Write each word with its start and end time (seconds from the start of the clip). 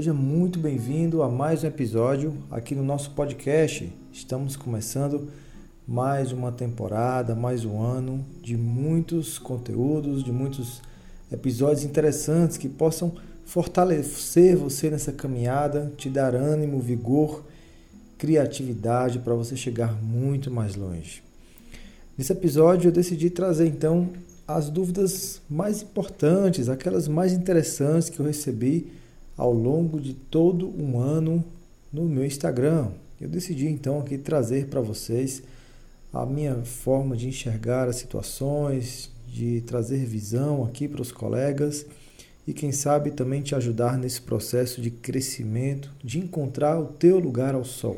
seja 0.00 0.14
muito 0.14 0.58
bem-vindo 0.58 1.22
a 1.22 1.28
mais 1.28 1.62
um 1.62 1.66
episódio 1.66 2.34
aqui 2.50 2.74
no 2.74 2.82
nosso 2.82 3.10
podcast. 3.10 3.92
Estamos 4.10 4.56
começando 4.56 5.28
mais 5.86 6.32
uma 6.32 6.50
temporada, 6.50 7.34
mais 7.34 7.66
um 7.66 7.82
ano 7.82 8.24
de 8.40 8.56
muitos 8.56 9.38
conteúdos, 9.38 10.24
de 10.24 10.32
muitos 10.32 10.80
episódios 11.30 11.84
interessantes 11.84 12.56
que 12.56 12.66
possam 12.66 13.14
fortalecer 13.44 14.56
você 14.56 14.88
nessa 14.88 15.12
caminhada, 15.12 15.92
te 15.98 16.08
dar 16.08 16.34
ânimo, 16.34 16.80
vigor, 16.80 17.44
criatividade 18.16 19.18
para 19.18 19.34
você 19.34 19.54
chegar 19.54 20.02
muito 20.02 20.50
mais 20.50 20.76
longe. 20.76 21.22
Nesse 22.16 22.32
episódio 22.32 22.88
eu 22.88 22.92
decidi 22.92 23.28
trazer 23.28 23.66
então 23.66 24.08
as 24.48 24.70
dúvidas 24.70 25.42
mais 25.46 25.82
importantes, 25.82 26.70
aquelas 26.70 27.06
mais 27.06 27.34
interessantes 27.34 28.08
que 28.08 28.18
eu 28.18 28.24
recebi 28.24 28.98
ao 29.40 29.54
longo 29.54 29.98
de 29.98 30.12
todo 30.12 30.68
um 30.68 31.00
ano 31.00 31.42
no 31.90 32.04
meu 32.04 32.26
Instagram. 32.26 32.88
Eu 33.18 33.26
decidi 33.26 33.68
então 33.68 33.98
aqui 33.98 34.18
trazer 34.18 34.66
para 34.66 34.82
vocês 34.82 35.42
a 36.12 36.26
minha 36.26 36.56
forma 36.56 37.16
de 37.16 37.26
enxergar 37.26 37.88
as 37.88 37.96
situações, 37.96 39.10
de 39.26 39.62
trazer 39.62 40.04
visão 40.04 40.62
aqui 40.62 40.86
para 40.86 41.00
os 41.00 41.10
colegas 41.10 41.86
e 42.46 42.52
quem 42.52 42.70
sabe 42.70 43.12
também 43.12 43.40
te 43.40 43.54
ajudar 43.54 43.96
nesse 43.96 44.20
processo 44.20 44.78
de 44.78 44.90
crescimento, 44.90 45.90
de 46.04 46.18
encontrar 46.18 46.78
o 46.78 46.88
teu 46.88 47.18
lugar 47.18 47.54
ao 47.54 47.64
sol. 47.64 47.96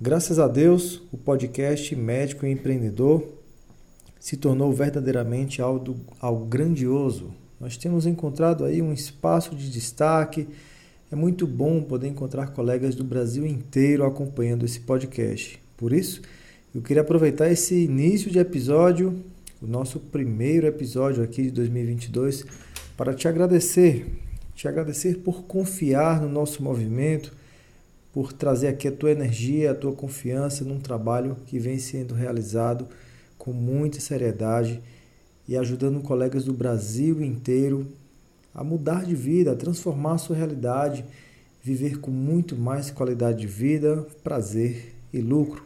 Graças 0.00 0.38
a 0.38 0.48
Deus, 0.48 1.02
o 1.12 1.18
podcast 1.18 1.94
Médico 1.94 2.46
e 2.46 2.50
Empreendedor 2.50 3.22
se 4.18 4.38
tornou 4.38 4.72
verdadeiramente 4.72 5.60
algo, 5.60 5.94
algo 6.18 6.46
grandioso. 6.46 7.34
Nós 7.62 7.76
temos 7.76 8.06
encontrado 8.06 8.64
aí 8.64 8.82
um 8.82 8.92
espaço 8.92 9.54
de 9.54 9.70
destaque. 9.70 10.48
É 11.12 11.14
muito 11.14 11.46
bom 11.46 11.80
poder 11.80 12.08
encontrar 12.08 12.48
colegas 12.48 12.96
do 12.96 13.04
Brasil 13.04 13.46
inteiro 13.46 14.04
acompanhando 14.04 14.64
esse 14.64 14.80
podcast. 14.80 15.62
Por 15.76 15.92
isso, 15.92 16.22
eu 16.74 16.82
queria 16.82 17.02
aproveitar 17.02 17.48
esse 17.52 17.84
início 17.84 18.32
de 18.32 18.40
episódio, 18.40 19.14
o 19.62 19.66
nosso 19.68 20.00
primeiro 20.00 20.66
episódio 20.66 21.22
aqui 21.22 21.42
de 21.42 21.52
2022, 21.52 22.44
para 22.96 23.14
te 23.14 23.28
agradecer. 23.28 24.08
Te 24.56 24.66
agradecer 24.66 25.18
por 25.18 25.44
confiar 25.44 26.20
no 26.20 26.28
nosso 26.28 26.64
movimento, 26.64 27.32
por 28.12 28.32
trazer 28.32 28.66
aqui 28.66 28.88
a 28.88 28.92
tua 28.92 29.12
energia, 29.12 29.70
a 29.70 29.74
tua 29.74 29.92
confiança 29.92 30.64
num 30.64 30.80
trabalho 30.80 31.36
que 31.46 31.60
vem 31.60 31.78
sendo 31.78 32.12
realizado 32.12 32.88
com 33.38 33.52
muita 33.52 34.00
seriedade 34.00 34.82
e 35.52 35.56
ajudando 35.58 36.00
colegas 36.00 36.46
do 36.46 36.54
Brasil 36.54 37.22
inteiro 37.22 37.86
a 38.54 38.64
mudar 38.64 39.04
de 39.04 39.14
vida, 39.14 39.52
a 39.52 39.54
transformar 39.54 40.14
a 40.14 40.18
sua 40.18 40.34
realidade, 40.34 41.04
viver 41.62 42.00
com 42.00 42.10
muito 42.10 42.56
mais 42.56 42.90
qualidade 42.90 43.40
de 43.40 43.46
vida, 43.46 44.06
prazer 44.24 44.94
e 45.12 45.20
lucro. 45.20 45.62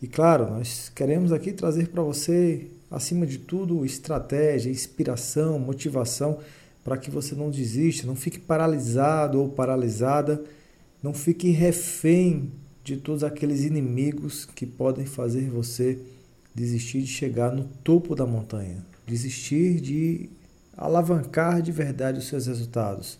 E 0.00 0.06
claro, 0.06 0.48
nós 0.48 0.88
queremos 0.88 1.32
aqui 1.32 1.52
trazer 1.52 1.88
para 1.88 2.02
você, 2.02 2.66
acima 2.90 3.26
de 3.26 3.36
tudo, 3.36 3.84
estratégia, 3.84 4.70
inspiração, 4.70 5.58
motivação 5.58 6.38
para 6.82 6.96
que 6.96 7.10
você 7.10 7.34
não 7.34 7.50
desista, 7.50 8.06
não 8.06 8.16
fique 8.16 8.38
paralisado 8.38 9.38
ou 9.38 9.50
paralisada, 9.50 10.42
não 11.02 11.12
fique 11.12 11.50
refém 11.50 12.50
de 12.82 12.96
todos 12.96 13.22
aqueles 13.22 13.64
inimigos 13.64 14.46
que 14.46 14.64
podem 14.64 15.04
fazer 15.04 15.50
você 15.50 15.98
desistir 16.58 17.00
de 17.02 17.06
chegar 17.06 17.54
no 17.54 17.64
topo 17.84 18.14
da 18.14 18.26
montanha, 18.26 18.84
desistir 19.06 19.80
de 19.80 20.28
alavancar 20.76 21.62
de 21.62 21.72
verdade 21.72 22.18
os 22.18 22.26
seus 22.26 22.46
resultados. 22.46 23.18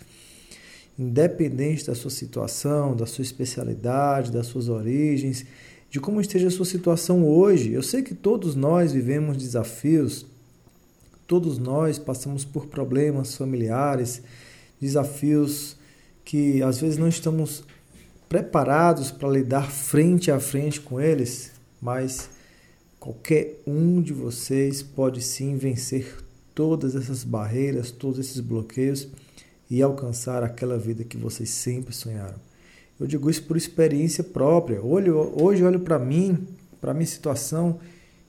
Independente 0.98 1.86
da 1.86 1.94
sua 1.94 2.10
situação, 2.10 2.96
da 2.96 3.06
sua 3.06 3.22
especialidade, 3.22 4.32
das 4.32 4.46
suas 4.46 4.68
origens, 4.68 5.46
de 5.90 6.00
como 6.00 6.20
esteja 6.20 6.48
a 6.48 6.50
sua 6.50 6.66
situação 6.66 7.26
hoje. 7.26 7.72
Eu 7.72 7.82
sei 7.82 8.02
que 8.02 8.14
todos 8.14 8.54
nós 8.54 8.92
vivemos 8.92 9.36
desafios, 9.36 10.26
todos 11.26 11.58
nós 11.58 11.98
passamos 11.98 12.44
por 12.44 12.66
problemas 12.66 13.36
familiares, 13.36 14.22
desafios 14.80 15.76
que 16.24 16.62
às 16.62 16.80
vezes 16.80 16.98
não 16.98 17.08
estamos 17.08 17.64
preparados 18.28 19.10
para 19.10 19.28
lidar 19.28 19.70
frente 19.70 20.30
a 20.30 20.38
frente 20.38 20.80
com 20.80 21.00
eles, 21.00 21.52
mas 21.80 22.28
Qualquer 23.00 23.60
um 23.66 24.02
de 24.02 24.12
vocês 24.12 24.82
pode 24.82 25.22
sim 25.22 25.56
vencer 25.56 26.16
todas 26.54 26.96
essas 26.96 27.22
barreiras, 27.22 27.92
todos 27.92 28.18
esses 28.18 28.40
bloqueios 28.40 29.06
e 29.70 29.80
alcançar 29.80 30.42
aquela 30.42 30.76
vida 30.76 31.04
que 31.04 31.16
vocês 31.16 31.50
sempre 31.50 31.94
sonharam. 31.94 32.34
Eu 32.98 33.06
digo 33.06 33.30
isso 33.30 33.44
por 33.44 33.56
experiência 33.56 34.24
própria. 34.24 34.82
Olho, 34.82 35.32
hoje 35.40 35.62
olho 35.62 35.78
para 35.78 35.98
mim, 35.98 36.48
para 36.80 36.92
minha 36.92 37.06
situação 37.06 37.78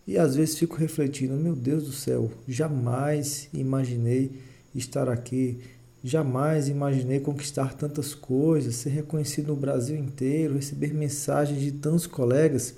e 0.05 0.17
às 0.17 0.35
vezes 0.35 0.59
fico 0.59 0.75
refletindo: 0.75 1.33
meu 1.33 1.55
Deus 1.55 1.85
do 1.85 1.91
céu, 1.91 2.29
jamais 2.47 3.49
imaginei 3.51 4.31
estar 4.75 5.09
aqui, 5.09 5.57
jamais 6.03 6.67
imaginei 6.67 7.19
conquistar 7.19 7.73
tantas 7.73 8.13
coisas, 8.13 8.75
ser 8.75 8.89
reconhecido 8.89 9.47
no 9.47 9.55
Brasil 9.55 9.97
inteiro, 9.97 10.53
receber 10.55 10.93
mensagens 10.93 11.59
de 11.59 11.71
tantos 11.71 12.05
colegas 12.05 12.75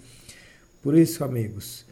por 0.82 0.98
isso, 0.98 1.24
amigos, 1.24 1.86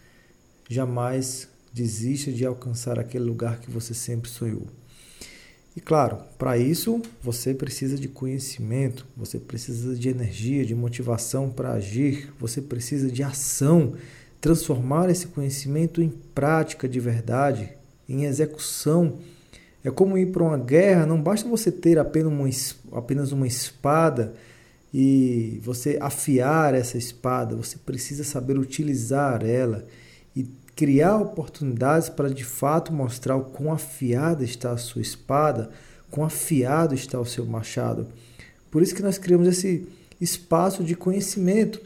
jamais 0.69 1.47
desista 1.71 2.31
de 2.31 2.45
alcançar 2.45 2.99
aquele 2.99 3.23
lugar 3.23 3.59
que 3.59 3.69
você 3.69 3.93
sempre 3.93 4.29
sonhou. 4.29 4.67
E 5.75 5.81
claro, 5.81 6.17
para 6.37 6.57
isso 6.57 7.01
você 7.21 7.53
precisa 7.53 7.95
de 7.95 8.07
conhecimento, 8.07 9.05
você 9.15 9.37
precisa 9.37 9.95
de 9.95 10.09
energia, 10.09 10.65
de 10.65 10.75
motivação 10.75 11.49
para 11.49 11.73
agir, 11.73 12.33
você 12.39 12.61
precisa 12.61 13.09
de 13.11 13.23
ação, 13.23 13.93
transformar 14.41 15.09
esse 15.09 15.27
conhecimento 15.27 16.01
em 16.01 16.09
prática 16.09 16.89
de 16.89 16.99
verdade, 16.99 17.69
em 18.07 18.25
execução. 18.25 19.19
É 19.83 19.91
como 19.91 20.17
ir 20.17 20.31
para 20.31 20.43
uma 20.43 20.57
guerra, 20.57 21.05
não 21.05 21.21
basta 21.21 21.47
você 21.47 21.71
ter 21.71 21.97
apenas 21.99 22.31
uma, 22.31 22.49
apenas 22.99 23.31
uma 23.31 23.47
espada 23.47 24.33
e 24.93 25.59
você 25.63 25.97
afiar 26.01 26.73
essa 26.73 26.97
espada, 26.97 27.55
você 27.55 27.77
precisa 27.77 28.23
saber 28.23 28.57
utilizar 28.57 29.45
ela 29.45 29.85
e 30.35 30.47
criar 30.75 31.17
oportunidades 31.17 32.09
para 32.09 32.29
de 32.29 32.43
fato 32.43 32.91
mostrar 32.91 33.35
o 33.35 33.45
quão 33.45 33.71
afiada 33.71 34.43
está 34.43 34.71
a 34.71 34.77
sua 34.77 35.01
espada, 35.01 35.69
quão 36.09 36.25
afiado 36.25 36.95
está 36.95 37.19
o 37.19 37.25
seu 37.25 37.45
machado. 37.45 38.07
Por 38.71 38.81
isso 38.81 38.95
que 38.95 39.03
nós 39.03 39.17
criamos 39.17 39.47
esse 39.47 39.87
espaço 40.19 40.83
de 40.83 40.95
conhecimento. 40.95 41.81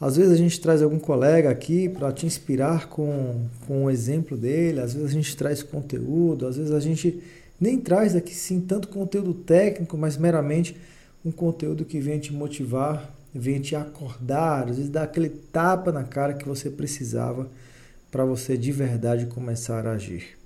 Às 0.00 0.16
vezes 0.16 0.32
a 0.32 0.36
gente 0.36 0.60
traz 0.60 0.82
algum 0.82 0.98
colega 0.98 1.48
aqui 1.48 1.88
para 1.88 2.12
te 2.12 2.26
inspirar 2.26 2.88
com, 2.88 3.46
com 3.66 3.84
o 3.84 3.90
exemplo 3.90 4.36
dele, 4.36 4.80
às 4.80 4.94
vezes 4.94 5.08
a 5.08 5.12
gente 5.12 5.36
traz 5.36 5.62
conteúdo, 5.62 6.46
às 6.46 6.56
vezes 6.56 6.72
a 6.72 6.80
gente 6.80 7.22
nem 7.60 7.78
traz 7.78 8.16
aqui 8.16 8.34
sim 8.34 8.60
tanto 8.60 8.88
conteúdo 8.88 9.32
técnico, 9.32 9.96
mas 9.96 10.16
meramente 10.16 10.76
um 11.24 11.30
conteúdo 11.30 11.84
que 11.84 12.00
venha 12.00 12.18
te 12.18 12.32
motivar, 12.32 13.14
venha 13.34 13.60
te 13.60 13.76
acordar, 13.76 14.68
às 14.68 14.76
vezes 14.76 14.90
dar 14.90 15.04
aquele 15.04 15.28
tapa 15.28 15.92
na 15.92 16.04
cara 16.04 16.34
que 16.34 16.46
você 16.46 16.70
precisava 16.70 17.48
para 18.10 18.24
você 18.24 18.56
de 18.56 18.70
verdade 18.72 19.26
começar 19.26 19.86
a 19.86 19.92
agir. 19.92 20.38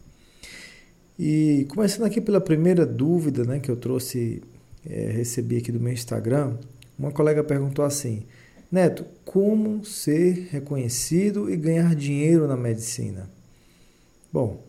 E 1.18 1.66
começando 1.70 2.04
aqui 2.04 2.20
pela 2.20 2.40
primeira 2.40 2.84
dúvida 2.84 3.42
né, 3.44 3.58
que 3.58 3.70
eu 3.70 3.76
trouxe, 3.76 4.42
é, 4.88 5.10
recebi 5.10 5.56
aqui 5.56 5.72
do 5.72 5.80
meu 5.80 5.92
Instagram, 5.92 6.56
uma 6.98 7.10
colega 7.10 7.42
perguntou 7.42 7.84
assim: 7.84 8.24
Neto, 8.70 9.04
como 9.24 9.84
ser 9.84 10.48
reconhecido 10.50 11.50
e 11.50 11.56
ganhar 11.56 11.94
dinheiro 11.94 12.46
na 12.46 12.56
medicina? 12.56 13.28
Bom, 14.32 14.62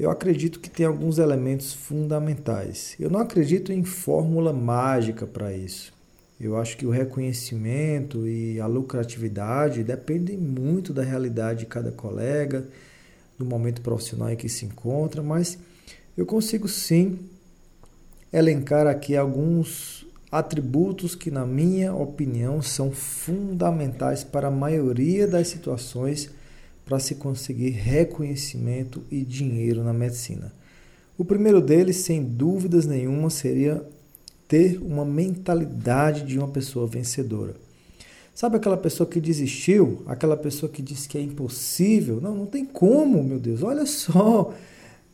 eu 0.00 0.10
acredito 0.10 0.60
que 0.60 0.70
tem 0.70 0.86
alguns 0.86 1.18
elementos 1.18 1.74
fundamentais. 1.74 2.96
Eu 2.98 3.10
não 3.10 3.20
acredito 3.20 3.70
em 3.70 3.84
fórmula 3.84 4.50
mágica 4.50 5.26
para 5.26 5.52
isso. 5.52 5.92
Eu 6.40 6.56
acho 6.56 6.78
que 6.78 6.86
o 6.86 6.90
reconhecimento 6.90 8.26
e 8.26 8.58
a 8.58 8.66
lucratividade 8.66 9.84
dependem 9.84 10.38
muito 10.38 10.94
da 10.94 11.02
realidade 11.02 11.60
de 11.60 11.66
cada 11.66 11.92
colega, 11.92 12.66
do 13.38 13.44
momento 13.44 13.82
profissional 13.82 14.30
em 14.30 14.36
que 14.36 14.48
se 14.48 14.64
encontra, 14.64 15.22
mas 15.22 15.58
eu 16.16 16.24
consigo 16.24 16.66
sim 16.66 17.18
elencar 18.32 18.86
aqui 18.86 19.14
alguns 19.14 20.06
atributos 20.32 21.14
que, 21.14 21.30
na 21.30 21.44
minha 21.44 21.94
opinião, 21.94 22.62
são 22.62 22.90
fundamentais 22.90 24.24
para 24.24 24.48
a 24.48 24.50
maioria 24.50 25.26
das 25.26 25.48
situações 25.48 26.30
para 26.90 26.98
se 26.98 27.14
conseguir 27.14 27.70
reconhecimento 27.70 29.04
e 29.08 29.24
dinheiro 29.24 29.84
na 29.84 29.92
medicina. 29.92 30.52
O 31.16 31.24
primeiro 31.24 31.60
deles, 31.60 31.98
sem 31.98 32.20
dúvidas 32.20 32.84
nenhuma, 32.84 33.30
seria 33.30 33.80
ter 34.48 34.76
uma 34.82 35.04
mentalidade 35.04 36.22
de 36.24 36.36
uma 36.36 36.48
pessoa 36.48 36.88
vencedora. 36.88 37.54
Sabe 38.34 38.56
aquela 38.56 38.76
pessoa 38.76 39.08
que 39.08 39.20
desistiu? 39.20 40.02
Aquela 40.04 40.36
pessoa 40.36 40.68
que 40.68 40.82
disse 40.82 41.08
que 41.08 41.16
é 41.16 41.20
impossível? 41.20 42.20
Não, 42.20 42.34
não 42.34 42.46
tem 42.46 42.64
como, 42.64 43.22
meu 43.22 43.38
Deus. 43.38 43.62
Olha 43.62 43.86
só. 43.86 44.52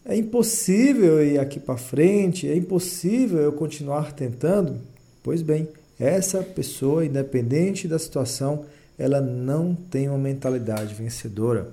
é 0.02 0.16
impossível 0.16 1.22
ir 1.22 1.38
aqui 1.38 1.60
para 1.60 1.76
frente, 1.76 2.48
é 2.48 2.56
impossível 2.56 3.38
eu 3.38 3.52
continuar 3.52 4.12
tentando. 4.12 4.80
Pois 5.22 5.42
bem, 5.42 5.68
essa 6.00 6.42
pessoa, 6.42 7.04
independente 7.04 7.86
da 7.86 7.98
situação, 7.98 8.64
ela 8.98 9.20
não 9.20 9.74
tem 9.74 10.08
uma 10.08 10.18
mentalidade 10.18 10.94
vencedora. 10.94 11.72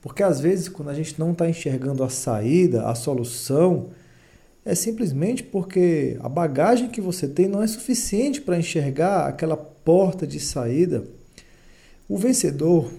Porque 0.00 0.22
às 0.22 0.40
vezes, 0.40 0.68
quando 0.68 0.90
a 0.90 0.94
gente 0.94 1.18
não 1.18 1.32
está 1.32 1.48
enxergando 1.48 2.04
a 2.04 2.08
saída, 2.08 2.86
a 2.86 2.94
solução, 2.94 3.90
é 4.64 4.74
simplesmente 4.74 5.42
porque 5.42 6.16
a 6.20 6.28
bagagem 6.28 6.88
que 6.88 7.00
você 7.00 7.26
tem 7.26 7.48
não 7.48 7.62
é 7.62 7.66
suficiente 7.66 8.40
para 8.40 8.58
enxergar 8.58 9.26
aquela 9.26 9.56
porta 9.56 10.26
de 10.26 10.38
saída. 10.38 11.04
O 12.08 12.16
vencedor, 12.16 12.90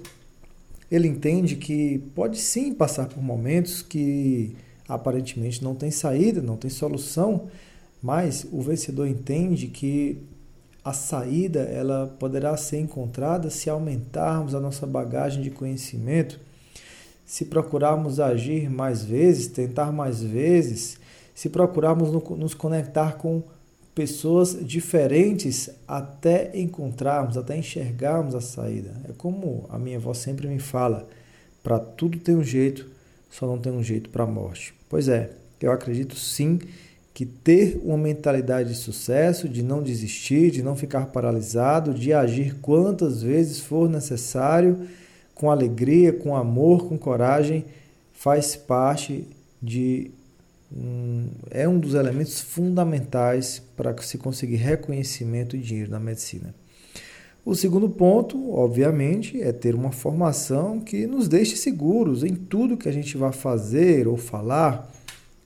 ele 0.90 1.08
entende 1.08 1.56
que 1.56 2.00
pode 2.16 2.40
sim 2.40 2.74
passar 2.74 3.08
por 3.08 3.22
momentos 3.22 3.82
que 3.82 4.56
aparentemente 4.88 5.64
não 5.64 5.76
tem 5.76 5.92
saída, 5.92 6.42
não 6.42 6.58
tem 6.58 6.70
solução, 6.70 7.48
mas 8.02 8.48
o 8.52 8.62
vencedor 8.62 9.08
entende 9.08 9.68
que 9.68 10.18
a 10.84 10.94
saída 10.94 11.60
ela 11.62 12.16
poderá 12.20 12.56
ser 12.56 12.80
encontrada 12.80 13.50
se 13.50 13.70
aumentarmos 13.70 14.56
a 14.56 14.60
nossa 14.60 14.88
bagagem 14.88 15.42
de 15.42 15.50
conhecimento, 15.50 16.40
se 17.26 17.46
procurarmos 17.46 18.20
agir 18.20 18.70
mais 18.70 19.04
vezes, 19.04 19.48
tentar 19.48 19.92
mais 19.92 20.22
vezes, 20.22 20.98
se 21.36 21.50
procurarmos 21.50 22.12
nos 22.12 22.54
conectar 22.54 23.18
com 23.18 23.44
pessoas 23.94 24.58
diferentes 24.66 25.70
até 25.88 26.58
encontrarmos, 26.58 27.38
até 27.38 27.58
enxergarmos 27.58 28.34
a 28.34 28.42
saída. 28.42 28.92
É 29.08 29.12
como 29.18 29.66
a 29.70 29.78
minha 29.78 29.98
avó 29.98 30.14
sempre 30.14 30.48
me 30.48 30.60
fala: 30.60 31.08
para 31.62 31.78
tudo 31.80 32.18
tem 32.18 32.36
um 32.36 32.44
jeito, 32.44 32.90
só 33.30 33.46
não 33.46 33.58
tem 33.58 33.72
um 33.72 33.84
jeito 33.84 34.10
para 34.10 34.24
a 34.24 34.28
morte. 34.28 34.74
Pois 34.90 35.08
é, 35.08 35.32
eu 35.62 35.72
acredito 35.72 36.16
sim 36.16 36.60
que 37.20 37.26
ter 37.26 37.82
uma 37.84 37.98
mentalidade 37.98 38.70
de 38.70 38.76
sucesso, 38.76 39.50
de 39.50 39.62
não 39.62 39.84
desistir, 39.84 40.52
de 40.52 40.64
não 40.64 40.74
ficar 40.74 41.08
paralisado, 41.08 41.94
de 41.94 42.14
agir 42.14 42.56
quantas 42.62 43.22
vezes 43.22 43.60
for 43.60 43.90
necessário, 43.90 44.88
com 45.36 45.52
alegria, 45.52 46.14
com 46.14 46.34
amor, 46.34 46.88
com 46.88 46.98
coragem, 46.98 47.66
faz 48.14 48.56
parte 48.56 49.28
de 49.62 50.12
um, 50.74 51.28
é 51.52 51.68
um 51.68 51.78
dos 51.78 51.94
elementos 51.94 52.40
fundamentais 52.40 53.62
para 53.76 53.94
se 54.02 54.18
conseguir 54.18 54.56
reconhecimento 54.56 55.58
e 55.58 55.60
dinheiro 55.60 55.92
na 55.92 56.00
medicina. 56.00 56.56
O 57.46 57.54
segundo 57.54 57.90
ponto, 57.90 58.54
obviamente, 58.54 59.42
é 59.42 59.52
ter 59.52 59.76
uma 59.76 59.92
formação 59.92 60.80
que 60.80 61.06
nos 61.06 61.28
deixe 61.28 61.58
seguros 61.58 62.24
em 62.24 62.34
tudo 62.34 62.78
que 62.78 62.88
a 62.88 62.94
gente 62.94 63.18
vai 63.18 63.34
fazer 63.34 64.08
ou 64.08 64.16
falar 64.16 64.90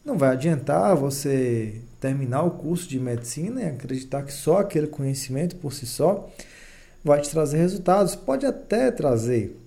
não 0.06 0.18
vai 0.18 0.32
adiantar 0.32 0.96
você 0.96 1.82
terminar 2.00 2.44
o 2.44 2.52
curso 2.52 2.88
de 2.88 3.00
medicina 3.00 3.62
e 3.62 3.66
acreditar 3.66 4.24
que 4.24 4.34
só 4.34 4.58
aquele 4.58 4.88
conhecimento 4.88 5.56
por 5.56 5.72
si 5.72 5.86
só 5.86 6.30
vai 7.04 7.22
te 7.22 7.30
trazer 7.30 7.58
resultados. 7.58 8.16
Pode 8.16 8.46
até 8.46 8.92
trazer, 8.92 9.58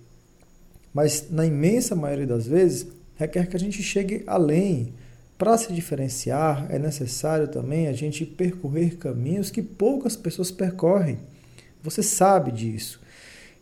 mas 0.92 1.30
na 1.30 1.46
imensa 1.46 1.94
maioria 1.94 2.26
das 2.26 2.46
vezes 2.46 2.86
requer 3.16 3.48
que 3.48 3.56
a 3.56 3.60
gente 3.60 3.82
chegue 3.82 4.22
além. 4.26 4.92
Para 5.38 5.58
se 5.58 5.70
diferenciar, 5.70 6.66
é 6.70 6.78
necessário 6.78 7.48
também 7.48 7.88
a 7.88 7.92
gente 7.92 8.24
percorrer 8.24 8.96
caminhos 8.96 9.50
que 9.50 9.62
poucas 9.62 10.16
pessoas 10.16 10.50
percorrem. 10.50 11.18
Você 11.82 12.02
sabe 12.02 12.50
disso. 12.50 13.00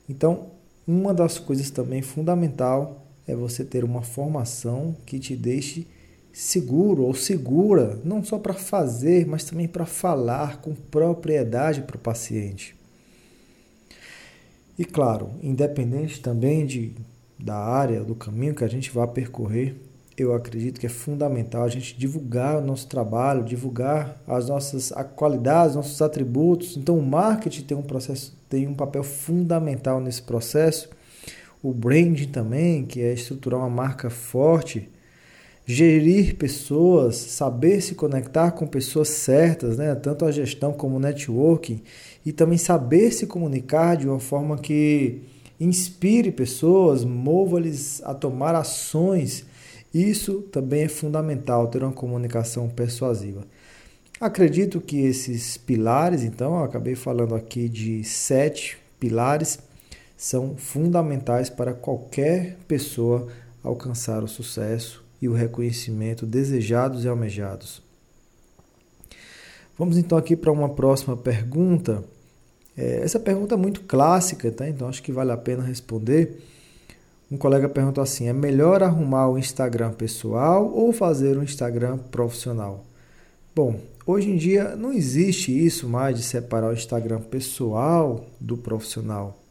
Então, 0.08 0.50
uma 0.86 1.12
das 1.12 1.38
coisas 1.38 1.70
também 1.70 2.00
fundamental 2.00 3.04
é 3.26 3.34
você 3.34 3.64
ter 3.64 3.82
uma 3.82 4.02
formação 4.02 4.96
que 5.04 5.18
te 5.18 5.34
deixe 5.34 5.86
seguro 6.34 7.04
ou 7.04 7.14
segura, 7.14 8.00
não 8.04 8.22
só 8.24 8.40
para 8.40 8.54
fazer, 8.54 9.24
mas 9.24 9.44
também 9.44 9.68
para 9.68 9.86
falar 9.86 10.60
com 10.60 10.74
propriedade 10.74 11.82
para 11.82 11.96
o 11.96 12.00
paciente. 12.00 12.74
E 14.76 14.84
claro, 14.84 15.30
independente 15.40 16.20
também 16.20 16.66
de, 16.66 16.92
da 17.38 17.54
área, 17.54 18.02
do 18.02 18.16
caminho 18.16 18.52
que 18.52 18.64
a 18.64 18.68
gente 18.68 18.90
vai 18.90 19.06
percorrer, 19.06 19.76
eu 20.16 20.34
acredito 20.34 20.80
que 20.80 20.86
é 20.86 20.88
fundamental 20.88 21.62
a 21.62 21.68
gente 21.68 21.96
divulgar 21.96 22.58
o 22.58 22.66
nosso 22.66 22.88
trabalho, 22.88 23.44
divulgar 23.44 24.20
as 24.26 24.48
nossas 24.48 24.92
qualidades, 25.14 25.76
nossos 25.76 26.02
atributos. 26.02 26.76
Então, 26.76 26.98
o 26.98 27.02
marketing 27.02 27.62
tem 27.62 27.76
um 27.76 27.82
processo, 27.82 28.36
tem 28.48 28.66
um 28.66 28.74
papel 28.74 29.04
fundamental 29.04 30.00
nesse 30.00 30.22
processo. 30.22 30.90
O 31.62 31.72
branding 31.72 32.26
também, 32.26 32.84
que 32.84 33.00
é 33.00 33.12
estruturar 33.12 33.60
uma 33.60 33.70
marca 33.70 34.10
forte, 34.10 34.88
gerir 35.66 36.36
pessoas, 36.36 37.16
saber 37.16 37.80
se 37.80 37.94
conectar 37.94 38.50
com 38.52 38.66
pessoas 38.66 39.08
certas, 39.08 39.78
né? 39.78 39.94
tanto 39.94 40.24
a 40.24 40.30
gestão 40.30 40.72
como 40.72 40.96
o 40.96 41.00
networking, 41.00 41.82
e 42.24 42.32
também 42.32 42.58
saber 42.58 43.10
se 43.12 43.26
comunicar 43.26 43.96
de 43.96 44.06
uma 44.08 44.20
forma 44.20 44.58
que 44.58 45.22
inspire 45.58 46.30
pessoas, 46.30 47.04
mova-lhes 47.04 48.02
a 48.04 48.12
tomar 48.14 48.54
ações. 48.54 49.44
Isso 49.92 50.42
também 50.52 50.82
é 50.82 50.88
fundamental, 50.88 51.68
ter 51.68 51.82
uma 51.82 51.92
comunicação 51.92 52.68
persuasiva. 52.68 53.42
Acredito 54.20 54.80
que 54.80 55.00
esses 55.00 55.56
pilares, 55.56 56.22
então, 56.22 56.56
eu 56.58 56.64
acabei 56.64 56.94
falando 56.94 57.34
aqui 57.34 57.68
de 57.68 58.04
sete 58.04 58.78
pilares, 58.98 59.58
são 60.16 60.56
fundamentais 60.56 61.50
para 61.50 61.72
qualquer 61.72 62.56
pessoa 62.66 63.28
alcançar 63.62 64.22
o 64.22 64.28
sucesso 64.28 65.03
e 65.24 65.28
o 65.28 65.32
reconhecimento 65.32 66.26
desejados 66.26 67.04
e 67.04 67.08
almejados. 67.08 67.82
Vamos 69.78 69.96
então 69.96 70.18
aqui 70.18 70.36
para 70.36 70.52
uma 70.52 70.68
próxima 70.68 71.16
pergunta. 71.16 72.04
É, 72.76 73.00
essa 73.02 73.18
pergunta 73.18 73.54
é 73.54 73.56
muito 73.56 73.80
clássica, 73.82 74.52
tá? 74.52 74.68
então 74.68 74.86
acho 74.86 75.02
que 75.02 75.10
vale 75.10 75.32
a 75.32 75.36
pena 75.36 75.62
responder. 75.62 76.42
Um 77.32 77.38
colega 77.38 77.70
perguntou 77.70 78.02
assim: 78.02 78.28
é 78.28 78.34
melhor 78.34 78.82
arrumar 78.82 79.30
o 79.30 79.38
Instagram 79.38 79.92
pessoal 79.92 80.70
ou 80.70 80.92
fazer 80.92 81.38
um 81.38 81.42
Instagram 81.42 81.96
profissional? 81.96 82.84
Bom, 83.56 83.80
hoje 84.06 84.30
em 84.30 84.36
dia 84.36 84.76
não 84.76 84.92
existe 84.92 85.50
isso 85.50 85.88
mais 85.88 86.18
de 86.18 86.22
separar 86.22 86.68
o 86.68 86.74
Instagram 86.74 87.20
pessoal 87.22 88.26
do 88.38 88.58
profissional 88.58 89.43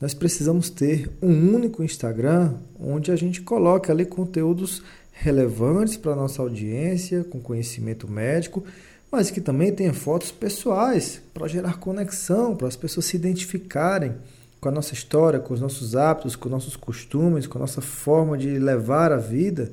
nós 0.00 0.14
precisamos 0.14 0.70
ter 0.70 1.10
um 1.20 1.54
único 1.54 1.84
Instagram 1.84 2.54
onde 2.78 3.12
a 3.12 3.16
gente 3.16 3.42
coloque 3.42 3.90
ali 3.90 4.06
conteúdos 4.06 4.82
relevantes 5.12 5.98
para 5.98 6.16
nossa 6.16 6.40
audiência, 6.40 7.22
com 7.24 7.38
conhecimento 7.38 8.10
médico, 8.10 8.64
mas 9.12 9.30
que 9.30 9.40
também 9.40 9.72
tenha 9.72 9.92
fotos 9.92 10.32
pessoais 10.32 11.20
para 11.34 11.46
gerar 11.46 11.78
conexão, 11.78 12.56
para 12.56 12.68
as 12.68 12.76
pessoas 12.76 13.06
se 13.06 13.16
identificarem 13.16 14.14
com 14.60 14.68
a 14.68 14.72
nossa 14.72 14.94
história, 14.94 15.40
com 15.40 15.52
os 15.52 15.60
nossos 15.60 15.94
hábitos, 15.94 16.36
com 16.36 16.46
os 16.46 16.52
nossos 16.52 16.76
costumes, 16.76 17.46
com 17.46 17.58
a 17.58 17.62
nossa 17.62 17.82
forma 17.82 18.38
de 18.38 18.58
levar 18.58 19.12
a 19.12 19.16
vida. 19.16 19.70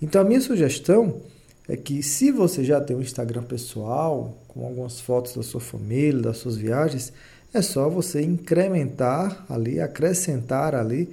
Então, 0.00 0.22
a 0.22 0.24
minha 0.24 0.40
sugestão 0.40 1.20
é 1.68 1.76
que, 1.76 2.02
se 2.02 2.30
você 2.30 2.64
já 2.64 2.80
tem 2.80 2.96
um 2.96 3.02
Instagram 3.02 3.42
pessoal, 3.42 4.38
com 4.48 4.64
algumas 4.64 5.00
fotos 5.00 5.34
da 5.34 5.42
sua 5.42 5.60
família, 5.60 6.22
das 6.22 6.38
suas 6.38 6.56
viagens, 6.56 7.12
é 7.52 7.62
só 7.62 7.88
você 7.88 8.22
incrementar 8.22 9.44
ali, 9.48 9.80
acrescentar 9.80 10.74
ali 10.74 11.08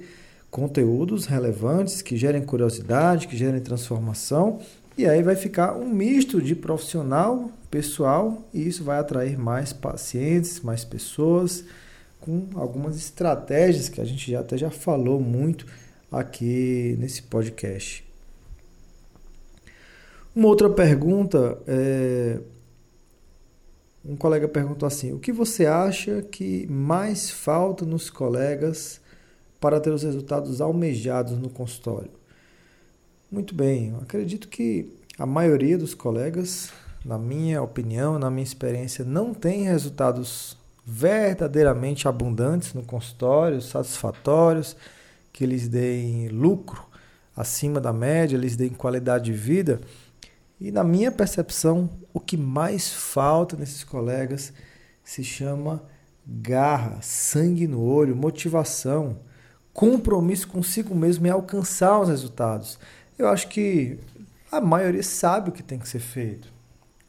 conteúdos 0.50 1.26
relevantes 1.26 2.00
que 2.00 2.16
gerem 2.16 2.42
curiosidade, 2.42 3.28
que 3.28 3.36
gerem 3.36 3.60
transformação, 3.60 4.60
e 4.96 5.06
aí 5.06 5.22
vai 5.22 5.36
ficar 5.36 5.76
um 5.76 5.88
misto 5.88 6.40
de 6.40 6.54
profissional, 6.54 7.50
pessoal, 7.70 8.42
e 8.52 8.66
isso 8.66 8.82
vai 8.82 8.98
atrair 8.98 9.38
mais 9.38 9.72
pacientes, 9.72 10.60
mais 10.60 10.84
pessoas, 10.84 11.64
com 12.20 12.48
algumas 12.54 12.96
estratégias 12.96 13.88
que 13.88 14.00
a 14.00 14.04
gente 14.04 14.30
já, 14.30 14.40
até 14.40 14.56
já 14.56 14.70
falou 14.70 15.20
muito 15.20 15.66
aqui 16.10 16.96
nesse 16.98 17.22
podcast. 17.22 18.04
Uma 20.34 20.48
outra 20.48 20.70
pergunta 20.70 21.58
é 21.66 22.38
um 24.08 24.16
colega 24.16 24.48
perguntou 24.48 24.86
assim: 24.86 25.12
o 25.12 25.18
que 25.18 25.30
você 25.30 25.66
acha 25.66 26.22
que 26.22 26.66
mais 26.66 27.30
falta 27.30 27.84
nos 27.84 28.08
colegas 28.08 29.00
para 29.60 29.78
ter 29.78 29.90
os 29.90 30.02
resultados 30.02 30.62
almejados 30.62 31.36
no 31.36 31.50
consultório? 31.50 32.10
Muito 33.30 33.54
bem, 33.54 33.94
acredito 34.00 34.48
que 34.48 34.90
a 35.18 35.26
maioria 35.26 35.76
dos 35.76 35.92
colegas, 35.92 36.70
na 37.04 37.18
minha 37.18 37.60
opinião, 37.62 38.18
na 38.18 38.30
minha 38.30 38.42
experiência, 38.42 39.04
não 39.04 39.34
tem 39.34 39.64
resultados 39.64 40.56
verdadeiramente 40.86 42.08
abundantes 42.08 42.72
no 42.72 42.82
consultório, 42.82 43.60
satisfatórios, 43.60 44.74
que 45.30 45.44
lhes 45.44 45.68
deem 45.68 46.28
lucro 46.28 46.82
acima 47.36 47.78
da 47.78 47.92
média, 47.92 48.38
lhes 48.38 48.56
deem 48.56 48.70
qualidade 48.70 49.26
de 49.26 49.32
vida 49.32 49.82
e 50.60 50.72
na 50.72 50.82
minha 50.82 51.12
percepção, 51.12 51.88
o 52.12 52.18
que 52.18 52.36
mais 52.36 52.92
falta 52.92 53.56
nesses 53.56 53.84
colegas 53.84 54.52
se 55.04 55.22
chama 55.22 55.82
garra, 56.26 56.98
sangue 57.00 57.66
no 57.66 57.80
olho, 57.80 58.16
motivação, 58.16 59.20
compromisso 59.72 60.48
consigo 60.48 60.94
mesmo 60.94 61.26
em 61.26 61.30
alcançar 61.30 62.00
os 62.00 62.08
resultados. 62.08 62.78
Eu 63.16 63.28
acho 63.28 63.48
que 63.48 63.98
a 64.50 64.60
maioria 64.60 65.02
sabe 65.02 65.50
o 65.50 65.52
que 65.52 65.62
tem 65.62 65.78
que 65.78 65.88
ser 65.88 66.00
feito. 66.00 66.52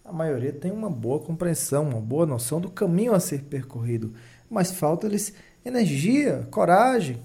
A 0.05 0.13
maioria 0.13 0.53
tem 0.53 0.71
uma 0.71 0.89
boa 0.89 1.19
compreensão, 1.19 1.89
uma 1.89 1.99
boa 1.99 2.25
noção 2.25 2.61
do 2.61 2.69
caminho 2.69 3.13
a 3.13 3.19
ser 3.19 3.43
percorrido, 3.43 4.13
mas 4.49 4.71
falta-lhes 4.71 5.33
energia, 5.65 6.47
coragem, 6.49 7.19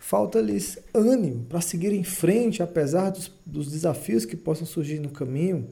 falta-lhes 0.00 0.78
ânimo 0.94 1.44
para 1.44 1.60
seguir 1.60 1.92
em 1.92 2.02
frente, 2.02 2.62
apesar 2.62 3.10
dos, 3.10 3.30
dos 3.44 3.70
desafios 3.70 4.24
que 4.24 4.34
possam 4.34 4.66
surgir 4.66 4.98
no 4.98 5.10
caminho. 5.10 5.68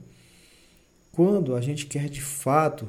Quando 1.10 1.56
a 1.56 1.60
gente 1.60 1.86
quer 1.86 2.08
de 2.08 2.20
fato 2.20 2.86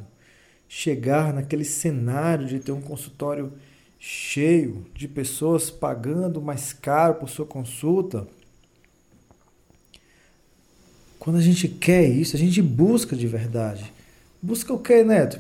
chegar 0.68 1.34
naquele 1.34 1.64
cenário 1.64 2.46
de 2.46 2.60
ter 2.60 2.74
um 2.74 2.82
consultório 2.82 3.54
cheio 3.98 4.86
de 4.94 5.08
pessoas 5.08 5.72
pagando 5.72 6.42
mais 6.42 6.74
caro 6.74 7.16
por 7.16 7.30
sua 7.30 7.46
consulta, 7.46 8.28
quando 11.18 11.38
a 11.38 11.42
gente 11.42 11.68
quer 11.68 12.08
isso, 12.08 12.36
a 12.36 12.40
gente 12.40 12.62
busca 12.62 13.16
de 13.16 13.26
verdade. 13.26 13.92
Busca 14.42 14.74
o 14.74 14.80
que, 14.80 15.04
Neto? 15.04 15.40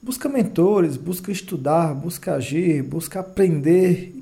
Busca 0.00 0.28
mentores, 0.28 0.96
busca 0.96 1.32
estudar, 1.32 1.94
busca 1.94 2.34
agir, 2.36 2.82
busca 2.82 3.20
aprender 3.20 4.15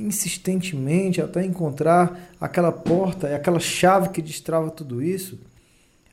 insistentemente 0.00 1.20
até 1.20 1.44
encontrar 1.44 2.30
aquela 2.40 2.72
porta 2.72 3.28
e 3.28 3.34
aquela 3.34 3.60
chave 3.60 4.08
que 4.08 4.22
destrava 4.22 4.70
tudo 4.70 5.02
isso. 5.02 5.38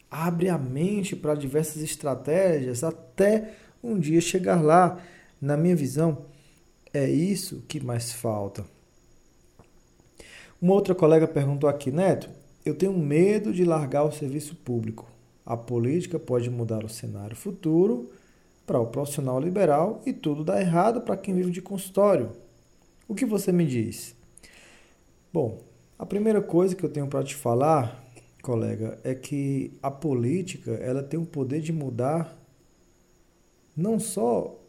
Abre 0.10 0.50
a 0.50 0.58
mente 0.58 1.16
para 1.16 1.36
diversas 1.36 1.82
estratégias 1.82 2.84
até 2.84 3.54
um 3.84 3.98
dia 3.98 4.22
chegar 4.22 4.62
lá. 4.62 4.98
Na 5.40 5.56
minha 5.56 5.76
visão, 5.76 6.26
é 6.94 7.08
isso 7.10 7.64
que 7.68 7.80
mais 7.80 8.12
falta. 8.12 8.66
Uma 10.60 10.74
outra 10.74 10.96
colega 10.96 11.28
perguntou 11.28 11.70
aqui, 11.70 11.92
Neto, 11.92 12.30
eu 12.66 12.74
tenho 12.74 12.94
medo 12.94 13.54
de 13.54 13.64
largar 13.64 14.04
o 14.04 14.12
serviço 14.12 14.56
público. 14.56 15.06
A 15.46 15.56
política 15.56 16.18
pode 16.18 16.50
mudar 16.50 16.84
o 16.84 16.90
cenário 16.90 17.36
futuro 17.36 18.10
para 18.66 18.80
o 18.80 18.88
profissional 18.88 19.40
liberal 19.40 20.02
e 20.06 20.12
tudo 20.12 20.44
dá 20.44 20.60
errado 20.60 21.02
para 21.02 21.16
quem 21.16 21.36
vive 21.36 21.52
de 21.52 21.62
consultório. 21.62 22.32
O 23.08 23.16
que 23.16 23.26
você 23.26 23.54
me 23.54 23.66
diz? 23.66 24.14
Bom, 25.32 25.62
a 25.98 26.06
primeira 26.06 26.42
coisa 26.42 26.76
que 26.76 26.84
eu 26.84 26.90
tenho 26.90 27.08
para 27.08 27.24
te 27.24 27.36
falar, 27.36 28.04
colega, 28.42 29.00
é 29.04 29.16
que 29.16 29.72
a 29.82 29.90
política 29.90 30.72
ela 30.72 31.02
tem 31.02 31.18
o 31.18 31.26
poder 31.26 31.62
de 31.62 31.72
mudar 31.72 32.38
não 33.76 33.98
só 33.98 34.60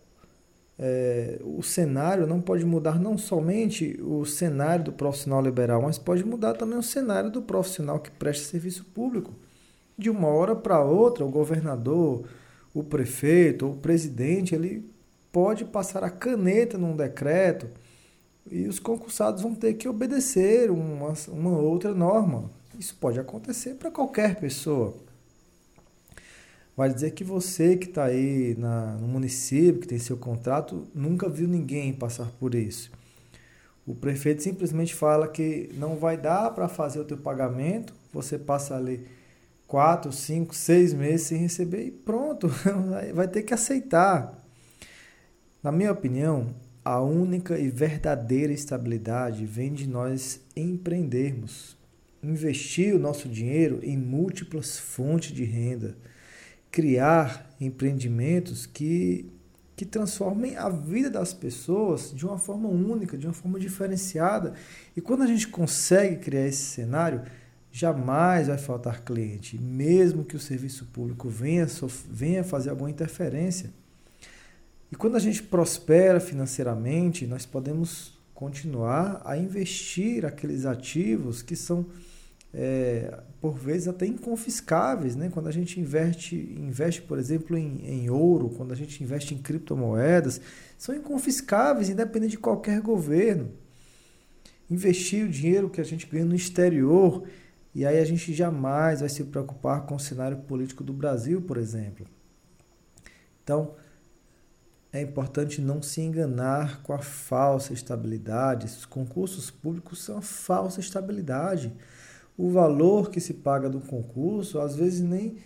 é, 0.78 1.40
o 1.42 1.62
cenário 1.62 2.26
não 2.26 2.40
pode 2.40 2.64
mudar 2.64 3.00
não 3.00 3.18
somente 3.18 3.98
o 4.00 4.24
cenário 4.24 4.84
do 4.84 4.92
profissional 4.92 5.42
liberal, 5.42 5.82
mas 5.82 5.98
pode 5.98 6.24
mudar 6.24 6.54
também 6.54 6.78
o 6.78 6.82
cenário 6.82 7.32
do 7.32 7.42
profissional 7.42 7.98
que 7.98 8.10
presta 8.10 8.44
serviço 8.46 8.84
público. 8.84 9.32
De 9.96 10.08
uma 10.08 10.28
hora 10.28 10.54
para 10.54 10.80
outra, 10.80 11.24
o 11.24 11.30
governador, 11.30 12.24
o 12.72 12.84
prefeito, 12.84 13.68
o 13.68 13.76
presidente, 13.76 14.54
ele 14.54 14.88
pode 15.32 15.64
passar 15.64 16.04
a 16.04 16.10
caneta 16.10 16.78
num 16.78 16.94
decreto 16.94 17.66
e 18.50 18.66
os 18.66 18.78
concursados 18.78 19.42
vão 19.42 19.54
ter 19.54 19.74
que 19.74 19.88
obedecer 19.88 20.70
uma, 20.70 21.12
uma 21.28 21.58
outra 21.58 21.94
norma. 21.94 22.50
Isso 22.78 22.96
pode 22.96 23.18
acontecer 23.18 23.74
para 23.74 23.90
qualquer 23.90 24.36
pessoa. 24.36 24.94
Vai 26.76 26.92
dizer 26.92 27.10
que 27.10 27.24
você 27.24 27.76
que 27.76 27.86
está 27.86 28.04
aí 28.04 28.54
na, 28.56 28.92
no 28.92 29.08
município, 29.08 29.80
que 29.80 29.88
tem 29.88 29.98
seu 29.98 30.16
contrato, 30.16 30.86
nunca 30.94 31.28
viu 31.28 31.48
ninguém 31.48 31.92
passar 31.92 32.30
por 32.38 32.54
isso. 32.54 32.90
O 33.84 33.94
prefeito 33.94 34.42
simplesmente 34.42 34.94
fala 34.94 35.26
que 35.26 35.70
não 35.74 35.96
vai 35.96 36.16
dar 36.16 36.50
para 36.50 36.68
fazer 36.68 37.00
o 37.00 37.04
teu 37.04 37.16
pagamento, 37.16 37.92
você 38.12 38.38
passa 38.38 38.76
ali 38.76 39.04
quatro, 39.66 40.12
cinco, 40.12 40.54
seis 40.54 40.94
meses 40.94 41.26
sem 41.26 41.38
receber 41.38 41.84
e 41.84 41.90
pronto, 41.90 42.48
vai 43.12 43.26
ter 43.26 43.42
que 43.42 43.52
aceitar. 43.52 44.38
Na 45.62 45.72
minha 45.72 45.90
opinião, 45.90 46.54
a 46.88 47.02
única 47.02 47.58
e 47.58 47.68
verdadeira 47.68 48.50
estabilidade 48.50 49.44
vem 49.44 49.74
de 49.74 49.86
nós 49.86 50.40
empreendermos, 50.56 51.76
investir 52.22 52.94
o 52.94 52.98
nosso 52.98 53.28
dinheiro 53.28 53.78
em 53.82 53.94
múltiplas 53.94 54.78
fontes 54.78 55.32
de 55.32 55.44
renda, 55.44 55.98
criar 56.70 57.54
empreendimentos 57.60 58.64
que, 58.64 59.30
que 59.76 59.84
transformem 59.84 60.56
a 60.56 60.70
vida 60.70 61.10
das 61.10 61.34
pessoas 61.34 62.10
de 62.10 62.24
uma 62.24 62.38
forma 62.38 62.70
única, 62.70 63.18
de 63.18 63.26
uma 63.26 63.34
forma 63.34 63.60
diferenciada. 63.60 64.54
E 64.96 65.02
quando 65.02 65.24
a 65.24 65.26
gente 65.26 65.46
consegue 65.48 66.16
criar 66.16 66.46
esse 66.46 66.62
cenário, 66.62 67.20
jamais 67.70 68.46
vai 68.46 68.56
faltar 68.56 69.02
cliente, 69.02 69.60
mesmo 69.60 70.24
que 70.24 70.36
o 70.36 70.40
serviço 70.40 70.86
público 70.86 71.28
venha, 71.28 71.66
venha 72.10 72.42
fazer 72.42 72.70
alguma 72.70 72.90
interferência. 72.90 73.74
E 74.90 74.96
quando 74.96 75.16
a 75.16 75.20
gente 75.20 75.42
prospera 75.42 76.18
financeiramente, 76.18 77.26
nós 77.26 77.44
podemos 77.44 78.18
continuar 78.34 79.20
a 79.24 79.36
investir 79.36 80.24
aqueles 80.24 80.64
ativos 80.64 81.42
que 81.42 81.54
são, 81.54 81.86
é, 82.54 83.20
por 83.40 83.58
vezes, 83.58 83.88
até 83.88 84.06
inconfiscáveis. 84.06 85.14
Né? 85.14 85.28
Quando 85.28 85.48
a 85.48 85.52
gente 85.52 85.78
investe, 85.78 86.36
investe 86.56 87.02
por 87.02 87.18
exemplo, 87.18 87.58
em, 87.58 87.84
em 87.84 88.08
ouro, 88.08 88.48
quando 88.50 88.72
a 88.72 88.76
gente 88.76 89.02
investe 89.02 89.34
em 89.34 89.38
criptomoedas, 89.38 90.40
são 90.78 90.94
inconfiscáveis, 90.94 91.90
independente 91.90 92.30
de 92.32 92.38
qualquer 92.38 92.80
governo. 92.80 93.50
Investir 94.70 95.26
o 95.26 95.28
dinheiro 95.28 95.68
que 95.68 95.80
a 95.80 95.84
gente 95.84 96.06
ganha 96.06 96.24
no 96.24 96.34
exterior, 96.34 97.24
e 97.74 97.84
aí 97.84 97.98
a 97.98 98.04
gente 98.04 98.32
jamais 98.32 99.00
vai 99.00 99.08
se 99.08 99.22
preocupar 99.24 99.84
com 99.84 99.96
o 99.96 100.00
cenário 100.00 100.38
político 100.38 100.82
do 100.82 100.92
Brasil, 100.92 101.42
por 101.42 101.58
exemplo. 101.58 102.06
Então, 103.42 103.74
é 104.92 105.02
importante 105.02 105.60
não 105.60 105.82
se 105.82 106.00
enganar 106.00 106.82
com 106.82 106.92
a 106.92 106.98
falsa 106.98 107.72
estabilidade. 107.72 108.66
Os 108.66 108.86
concursos 108.86 109.50
públicos 109.50 110.02
são 110.02 110.22
falsa 110.22 110.80
estabilidade. 110.80 111.72
O 112.36 112.50
valor 112.50 113.10
que 113.10 113.20
se 113.20 113.34
paga 113.34 113.68
do 113.68 113.80
concurso, 113.80 114.60
às 114.60 114.76
vezes, 114.76 115.00
nem, 115.00 115.36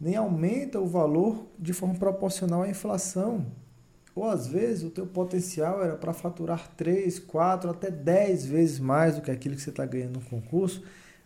nem 0.00 0.16
aumenta 0.16 0.80
o 0.80 0.86
valor 0.86 1.46
de 1.58 1.72
forma 1.72 1.94
proporcional 1.94 2.62
à 2.62 2.68
inflação. 2.68 3.46
Ou 4.14 4.24
às 4.24 4.48
vezes 4.48 4.82
o 4.82 4.90
teu 4.90 5.06
potencial 5.06 5.82
era 5.82 5.96
para 5.96 6.12
faturar 6.12 6.68
3, 6.76 7.20
4, 7.20 7.70
até 7.70 7.90
10 7.90 8.44
vezes 8.44 8.78
mais 8.80 9.14
do 9.14 9.22
que 9.22 9.30
aquilo 9.30 9.54
que 9.54 9.62
você 9.62 9.70
está 9.70 9.86
ganhando 9.86 10.14
no 10.14 10.24
concurso, 10.24 10.82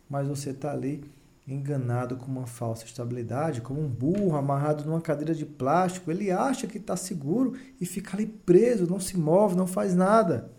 mas 0.08 0.28
você 0.28 0.50
está 0.50 0.70
ali 0.70 1.02
enganado 1.46 2.16
com 2.16 2.26
uma 2.26 2.46
falsa 2.46 2.84
estabilidade, 2.84 3.60
como 3.60 3.80
um 3.80 3.88
burro 3.88 4.36
amarrado 4.36 4.84
numa 4.84 5.00
cadeira 5.00 5.34
de 5.34 5.44
plástico, 5.44 6.10
ele 6.10 6.30
acha 6.30 6.66
que 6.66 6.78
está 6.78 6.96
seguro 6.96 7.54
e 7.80 7.84
fica 7.84 8.16
ali 8.16 8.26
preso, 8.26 8.86
não 8.86 8.98
se 8.98 9.16
move, 9.16 9.54
não 9.54 9.66
faz 9.66 9.94
nada. 9.94 10.50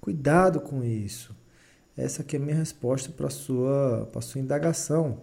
Cuidado 0.00 0.60
com 0.60 0.82
isso. 0.82 1.36
Essa 1.96 2.22
aqui 2.22 2.36
é 2.36 2.38
a 2.38 2.42
minha 2.42 2.56
resposta 2.56 3.10
para 3.10 3.26
a 3.26 3.30
sua, 3.30 4.10
sua 4.22 4.40
indagação. 4.40 5.20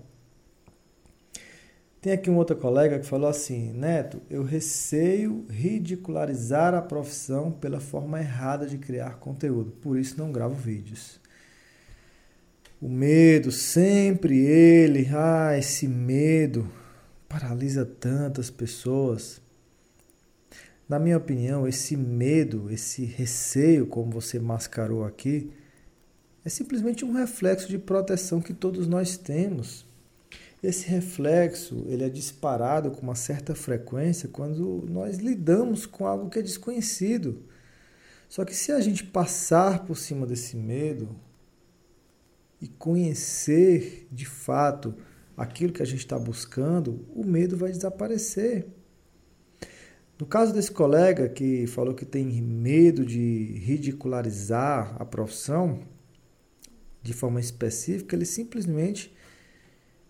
Tem 2.00 2.14
aqui 2.14 2.30
um 2.30 2.38
outro 2.38 2.56
colega 2.56 2.98
que 3.00 3.06
falou 3.06 3.30
assim: 3.30 3.74
Neto, 3.74 4.22
eu 4.30 4.44
receio 4.44 5.46
ridicularizar 5.50 6.74
a 6.74 6.82
profissão 6.82 7.52
pela 7.52 7.82
forma 7.82 8.20
errada 8.20 8.66
de 8.66 8.78
criar 8.78 9.18
conteúdo, 9.18 9.72
por 9.72 9.98
isso 9.98 10.18
não 10.18 10.32
gravo 10.32 10.56
vídeos. 10.56 11.20
O 12.82 12.88
medo, 12.88 13.52
sempre 13.52 14.38
ele, 14.38 15.10
ah, 15.14 15.58
esse 15.58 15.86
medo 15.86 16.72
paralisa 17.28 17.86
tantas 17.86 18.50
pessoas. 18.50 19.42
Na 20.88 20.98
minha 20.98 21.18
opinião, 21.18 21.68
esse 21.68 21.98
medo, 21.98 22.72
esse 22.72 23.04
receio, 23.04 23.86
como 23.86 24.12
você 24.12 24.40
mascarou 24.40 25.04
aqui, 25.04 25.52
é 26.46 26.50
simplesmente 26.50 27.04
um 27.04 27.12
reflexo 27.12 27.68
de 27.68 27.78
proteção 27.78 28.42
que 28.42 28.54
todos 28.54 28.88
nós 28.88 29.18
temos. 29.18 29.86
Esse 30.64 30.88
reflexo, 30.88 31.86
ele 31.88 32.04
é 32.04 32.10
disparado 32.10 32.92
com 32.92 33.02
uma 33.02 33.16
certa 33.16 33.54
frequência 33.54 34.30
quando 34.30 34.86
nós 34.90 35.18
lidamos 35.18 35.86
com 35.86 36.08
algo 36.08 36.30
que 36.30 36.40
é 36.40 36.42
desconhecido. 36.42 37.44
Só 38.30 38.46
que 38.46 38.56
se 38.56 38.72
a 38.72 38.80
gente 38.80 39.04
passar 39.04 39.86
por 39.86 39.98
cima 39.98 40.26
desse 40.26 40.56
medo, 40.56 41.10
e 42.62 42.68
conhecer 42.68 44.08
de 44.12 44.26
fato 44.26 44.96
aquilo 45.38 45.72
que 45.72 45.82
a 45.82 45.86
gente 45.86 46.00
está 46.00 46.20
buscando, 46.20 47.06
o 47.16 47.26
medo 47.26 47.56
vai 47.56 47.72
desaparecer. 47.72 48.68
No 50.20 50.26
caso 50.26 50.54
desse 50.54 50.70
colega 50.70 51.30
que 51.30 51.66
falou 51.66 51.94
que 51.94 52.06
tem 52.06 52.26
medo 52.42 53.06
de 53.06 53.58
ridicularizar 53.64 54.94
a 55.00 55.06
profissão 55.06 55.80
de 57.02 57.14
forma 57.14 57.40
específica, 57.40 58.18
ele 58.18 58.26
simplesmente, 58.26 59.16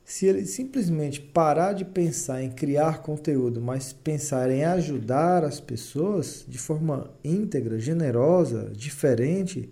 se 0.04 0.26
ele 0.26 0.48
simplesmente 0.48 1.22
parar 1.22 1.74
de 1.74 1.86
pensar 1.86 2.42
em 2.42 2.50
criar 2.50 3.04
conteúdo, 3.04 3.62
mas 3.62 3.94
pensar 3.94 4.50
em 4.50 4.64
ajudar 4.64 5.44
as 5.44 5.60
pessoas 5.60 6.44
de 6.48 6.58
forma 6.58 7.14
íntegra, 7.24 7.78
generosa, 7.78 8.72
diferente, 8.76 9.70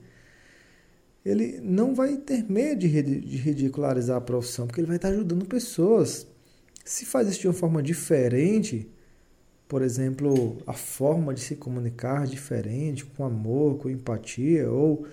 ele 1.27 1.59
não 1.61 1.93
vai 1.93 2.15
ter 2.15 2.49
medo 2.49 2.79
de 2.79 2.87
ridicularizar 2.87 4.17
a 4.17 4.21
profissão, 4.21 4.65
porque 4.65 4.79
ele 4.79 4.87
vai 4.87 4.95
estar 4.95 5.09
ajudando 5.09 5.45
pessoas. 5.45 6.25
Se 6.85 7.05
faz 7.05 7.27
isso 7.27 7.41
de 7.41 7.47
uma 7.47 7.53
forma 7.53 7.83
diferente, 7.83 8.89
por 9.67 9.81
exemplo, 9.81 10.57
a 10.65 10.71
forma 10.71 11.33
de 11.33 11.41
se 11.41 11.57
comunicar 11.57 12.25
diferente, 12.25 13.03
com 13.03 13.25
amor, 13.25 13.77
com 13.77 13.89
empatia, 13.89 14.71
ou 14.71 15.05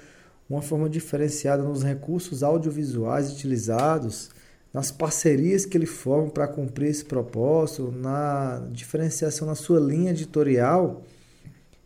uma 0.49 0.63
forma 0.63 0.89
diferenciada 0.89 1.65
nos 1.65 1.83
recursos 1.83 2.45
audiovisuais 2.45 3.33
utilizados, 3.33 4.31
nas 4.73 4.93
parcerias 4.93 5.67
que 5.67 5.77
ele 5.77 5.87
forma 5.87 6.31
para 6.31 6.47
cumprir 6.47 6.91
esse 6.91 7.05
propósito, 7.05 7.91
na 7.91 8.65
diferenciação 8.71 9.49
na 9.49 9.57
sua 9.57 9.81
linha 9.81 10.13
editorial, 10.13 11.03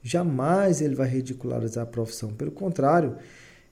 jamais 0.02 0.82
ele 0.82 0.94
vai 0.94 1.08
ridicularizar 1.08 1.84
a 1.84 1.86
profissão. 1.86 2.30
Pelo 2.30 2.50
contrário, 2.50 3.16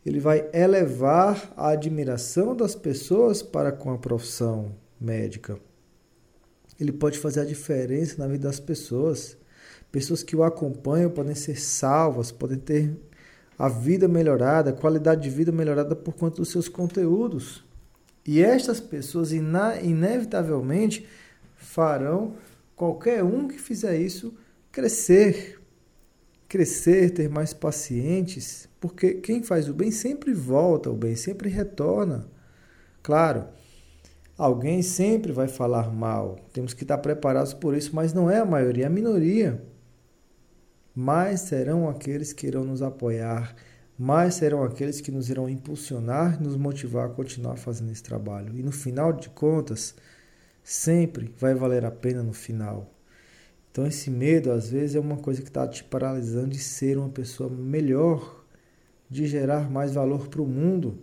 ele 0.06 0.20
vai 0.20 0.48
elevar 0.52 1.52
a 1.56 1.70
admiração 1.70 2.54
das 2.54 2.76
pessoas 2.76 3.42
para 3.42 3.72
com 3.72 3.90
a 3.90 3.98
profissão 3.98 4.72
médica. 5.00 5.58
Ele 6.78 6.92
pode 6.92 7.18
fazer 7.18 7.40
a 7.40 7.44
diferença 7.44 8.14
na 8.16 8.28
vida 8.28 8.46
das 8.46 8.60
pessoas. 8.60 9.36
Pessoas 9.90 10.22
que 10.22 10.36
o 10.36 10.44
acompanham 10.44 11.10
podem 11.10 11.34
ser 11.34 11.60
salvas, 11.60 12.30
podem 12.30 12.56
ter 12.56 12.96
a 13.58 13.68
vida 13.68 14.06
melhorada, 14.06 14.70
a 14.70 14.72
qualidade 14.72 15.22
de 15.22 15.30
vida 15.30 15.50
melhorada 15.50 15.96
por 15.96 16.14
conta 16.14 16.36
dos 16.36 16.50
seus 16.50 16.68
conteúdos. 16.68 17.64
E 18.25 18.40
estas 18.40 18.78
pessoas 18.78 19.32
inevitavelmente 19.32 21.04
farão 21.56 22.34
qualquer 22.76 23.25
um 23.25 23.48
que 23.48 23.58
fizer 23.58 23.98
isso 23.98 24.32
crescer, 24.70 25.60
crescer, 26.49 27.11
ter 27.11 27.29
mais 27.29 27.53
pacientes, 27.53 28.69
porque 28.81 29.15
quem 29.15 29.43
faz 29.43 29.69
o 29.69 29.75
bem 29.75 29.91
sempre 29.91 30.33
volta, 30.33 30.91
o 30.91 30.97
bem 30.97 31.17
sempre 31.17 31.49
retorna. 31.49 32.26
Claro, 33.03 33.47
alguém 34.37 34.83
sempre 34.83 35.33
vai 35.33 35.49
falar 35.49 35.93
mal, 35.93 36.37
temos 36.53 36.75
que 36.75 36.85
estar 36.85 36.99
preparados 36.99 37.53
por 37.53 37.75
isso, 37.75 37.95
mas 37.95 38.12
não 38.12 38.31
é 38.31 38.38
a 38.38 38.45
maioria, 38.45 38.85
é 38.85 38.87
a 38.87 38.91
minoria. 38.91 39.62
Mais 40.95 41.41
serão 41.41 41.88
aqueles 41.88 42.33
que 42.33 42.47
irão 42.47 42.65
nos 42.65 42.81
apoiar, 42.81 43.55
mais 43.99 44.35
serão 44.35 44.62
aqueles 44.62 45.00
que 45.00 45.11
nos 45.11 45.29
irão 45.29 45.49
impulsionar, 45.49 46.43
nos 46.43 46.57
motivar 46.57 47.07
a 47.07 47.12
continuar 47.12 47.57
fazendo 47.57 47.93
esse 47.93 48.03
trabalho. 48.03 48.57
E 48.57 48.62
no 48.62 48.73
final 48.73 49.12
de 49.12 49.29
contas, 49.31 49.95
sempre 50.62 51.33
vai 51.38 51.55
valer 51.55 51.85
a 51.85 51.91
pena 51.91 52.23
no 52.23 52.33
final. 52.33 52.96
Então, 53.76 53.87
esse 53.87 54.11
medo, 54.11 54.52
às 54.52 54.71
vezes, 54.71 54.97
é 54.97 54.99
uma 54.99 55.18
coisa 55.18 55.42
que 55.42 55.49
está 55.49 55.68
te 55.68 55.85
paralisando 55.85 56.49
de 56.49 56.59
ser 56.59 56.97
uma 56.97 57.11
pessoa 57.11 57.50
melhor, 57.50 58.42
de 59.11 59.26
gerar 59.26 59.71
mais 59.71 59.92
valor 59.92 60.28
para 60.28 60.40
o 60.40 60.47
mundo. 60.47 60.97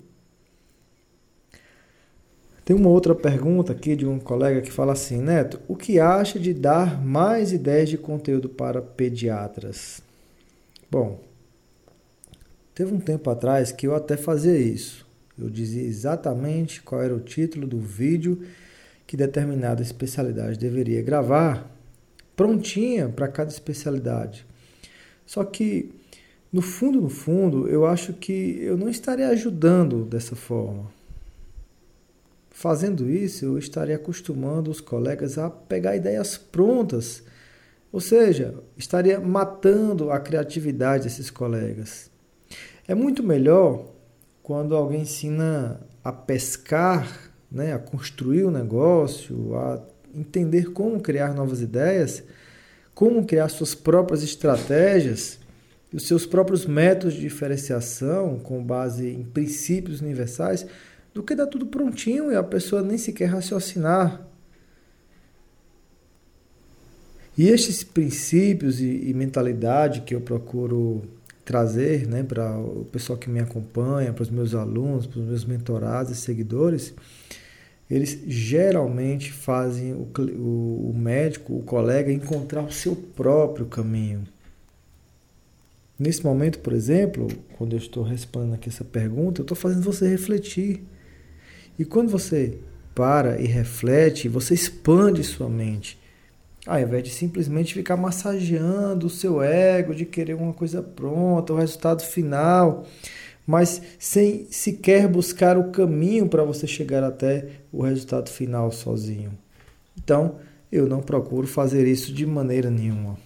Tem 2.65 2.75
uma 2.75 2.89
outra 2.89 3.13
pergunta 3.13 3.74
aqui 3.74 3.96
de 3.96 4.08
um 4.08 4.18
colega 4.20 4.60
que 4.60 4.72
fala 4.72 4.94
assim: 4.94 5.22
Neto, 5.22 5.62
o 5.68 5.75
que 5.75 6.00
acha 6.00 6.39
de 6.39 6.51
dar 6.51 7.00
mais 7.00 7.53
ideias 7.53 7.89
de 7.89 7.98
conteúdo 8.00 8.50
para 8.50 8.82
pediatras? 8.82 10.01
Bom, 10.89 11.22
teve 12.74 12.92
um 12.92 13.00
tempo 13.00 13.30
atrás 13.30 13.72
que 13.72 13.86
eu 13.86 13.94
até 13.94 14.18
fazia 14.18 14.57
isso. 14.57 15.05
Eu 15.38 15.48
dizia 15.48 15.83
exatamente 15.83 16.81
qual 16.81 17.03
era 17.03 17.16
o 17.16 17.20
título 17.20 17.68
do 17.68 17.79
vídeo 17.79 18.42
que 19.05 19.16
determinada 19.16 19.83
especialidade 19.83 20.57
deveria 20.57 21.03
gravar 21.03 21.72
prontinha 22.35 23.09
para 23.09 23.27
cada 23.27 23.50
especialidade. 23.50 24.46
Só 25.25 25.43
que, 25.43 25.91
no 26.51 26.61
fundo, 26.61 27.01
no 27.01 27.09
fundo, 27.09 27.67
eu 27.67 27.85
acho 27.85 28.13
que 28.13 28.57
eu 28.61 28.77
não 28.77 28.89
estaria 28.89 29.27
ajudando 29.29 30.03
dessa 30.05 30.35
forma. 30.35 30.91
Fazendo 32.50 33.09
isso, 33.09 33.46
eu 33.46 33.57
estaria 33.57 33.96
acostumando 33.96 34.69
os 34.69 34.79
colegas 34.79 35.37
a 35.37 35.50
pegar 35.50 35.96
ideias 35.96 36.37
prontas, 36.37 37.24
ou 37.91 38.00
seja, 38.00 38.55
estaria 38.77 39.19
matando 39.19 40.11
a 40.11 40.19
criatividade 40.19 41.03
desses 41.03 41.29
colegas. 41.29 42.09
É 42.87 42.93
muito 42.93 43.24
melhor 43.24 43.87
quando 44.41 44.75
alguém 44.75 45.01
ensina 45.01 45.79
a 46.03 46.11
pescar, 46.11 47.31
né, 47.51 47.74
a 47.74 47.79
construir 47.79 48.43
o 48.43 48.50
um 48.50 48.51
negócio, 48.51 49.55
a 49.55 49.81
entender 50.14 50.72
como 50.72 51.00
criar 51.00 51.34
novas 51.34 51.62
ideias, 51.62 52.24
como 52.94 53.26
criar 53.26 53.50
suas 53.50 53.74
próprias 53.74 54.24
estratégias 54.24 55.40
e 55.92 55.96
os 55.96 56.08
seus 56.08 56.26
próprios 56.26 56.66
métodos 56.66 57.14
de 57.14 57.22
diferenciação 57.22 58.40
com 58.40 58.64
base 58.64 59.08
em 59.08 59.24
princípios 59.24 60.02
universais, 60.02 60.66
do 61.14 61.22
que 61.22 61.36
dar 61.36 61.48
tudo 61.48 61.68
prontinho 61.68 62.32
e 62.32 62.36
a 62.36 62.44
pessoa 62.44 62.82
nem 62.82 62.98
sequer 62.98 63.28
raciocinar. 63.28 64.28
E 67.38 67.48
estes 67.48 67.84
princípios 67.84 68.80
e, 68.80 69.10
e 69.10 69.14
mentalidade 69.14 70.02
que 70.02 70.14
eu 70.14 70.22
procuro 70.22 71.04
trazer 71.44 72.08
né, 72.08 72.24
para 72.24 72.58
o 72.58 72.86
pessoal 72.92 73.18
que 73.18 73.30
me 73.30 73.40
acompanha, 73.40 74.14
para 74.14 74.24
os 74.24 74.30
meus 74.30 74.56
alunos, 74.56 75.06
para 75.06 75.20
os 75.20 75.26
meus 75.26 75.46
mentorados 75.46 76.12
e 76.12 76.16
seguidores, 76.16 76.94
eles 77.94 78.20
geralmente 78.25 79.32
fazem 79.32 79.94
o, 79.94 80.10
o, 80.18 80.90
o 80.90 80.98
médico, 80.98 81.56
o 81.56 81.62
colega, 81.62 82.12
encontrar 82.12 82.64
o 82.64 82.72
seu 82.72 82.96
próprio 82.96 83.68
caminho. 83.68 84.24
Nesse 86.00 86.25
momento, 86.25 86.58
por 86.58 86.74
exemplo, 86.74 87.27
quando 87.56 87.74
eu 87.74 87.77
estou 87.77 88.01
respondendo 88.01 88.56
aqui 88.56 88.68
essa 88.68 88.84
pergunta, 88.84 89.42
eu 89.42 89.44
estou 89.44 89.56
fazendo 89.56 89.84
você 89.84 90.10
refletir. 90.10 90.84
E 91.77 91.86
quando 91.86 92.10
você 92.10 92.58
para 92.96 93.40
e 93.40 93.46
reflete, 93.46 94.27
você 94.27 94.56
expande 94.56 95.24
sua 95.24 95.48
mente. 95.48 96.00
Ao 96.66 96.79
invés 96.79 97.03
de 97.03 97.12
simplesmente 97.12 97.75
ficar 97.75 97.96
massageando 97.96 99.06
o 99.06 99.10
seu 99.10 99.40
ego, 99.40 99.94
de 99.94 100.03
querer 100.03 100.34
uma 100.34 100.53
coisa 100.53 100.82
pronta, 100.82 101.53
o 101.53 101.58
resultado 101.58 102.01
final 102.01 102.88
mas 103.46 103.82
sem 104.00 104.46
sequer 104.50 105.08
buscar 105.08 105.58
o 105.58 105.72
caminho 105.72 106.27
para 106.27 106.44
você 106.44 106.66
chegar 106.66 107.03
até 107.03 107.48
o 107.72 107.84
resultado 107.84 108.29
final 108.29 108.72
sozinho. 108.72 109.32
Então, 109.98 110.38
eu 110.72 110.88
não 110.88 111.01
procuro 111.01 111.46
fazer 111.46 111.88
isso 111.88 112.14
de 112.14 112.25
maneira 112.25 112.70
nenhuma. 112.70 113.18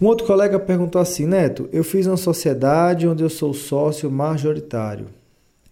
Um 0.00 0.06
outro 0.06 0.26
colega 0.26 0.58
perguntou 0.58 1.00
assim: 1.00 1.24
Neto, 1.26 1.68
eu 1.72 1.82
fiz 1.82 2.06
uma 2.06 2.18
sociedade 2.18 3.08
onde 3.08 3.22
eu 3.22 3.30
sou 3.30 3.54
sócio 3.54 4.10
majoritário 4.10 5.06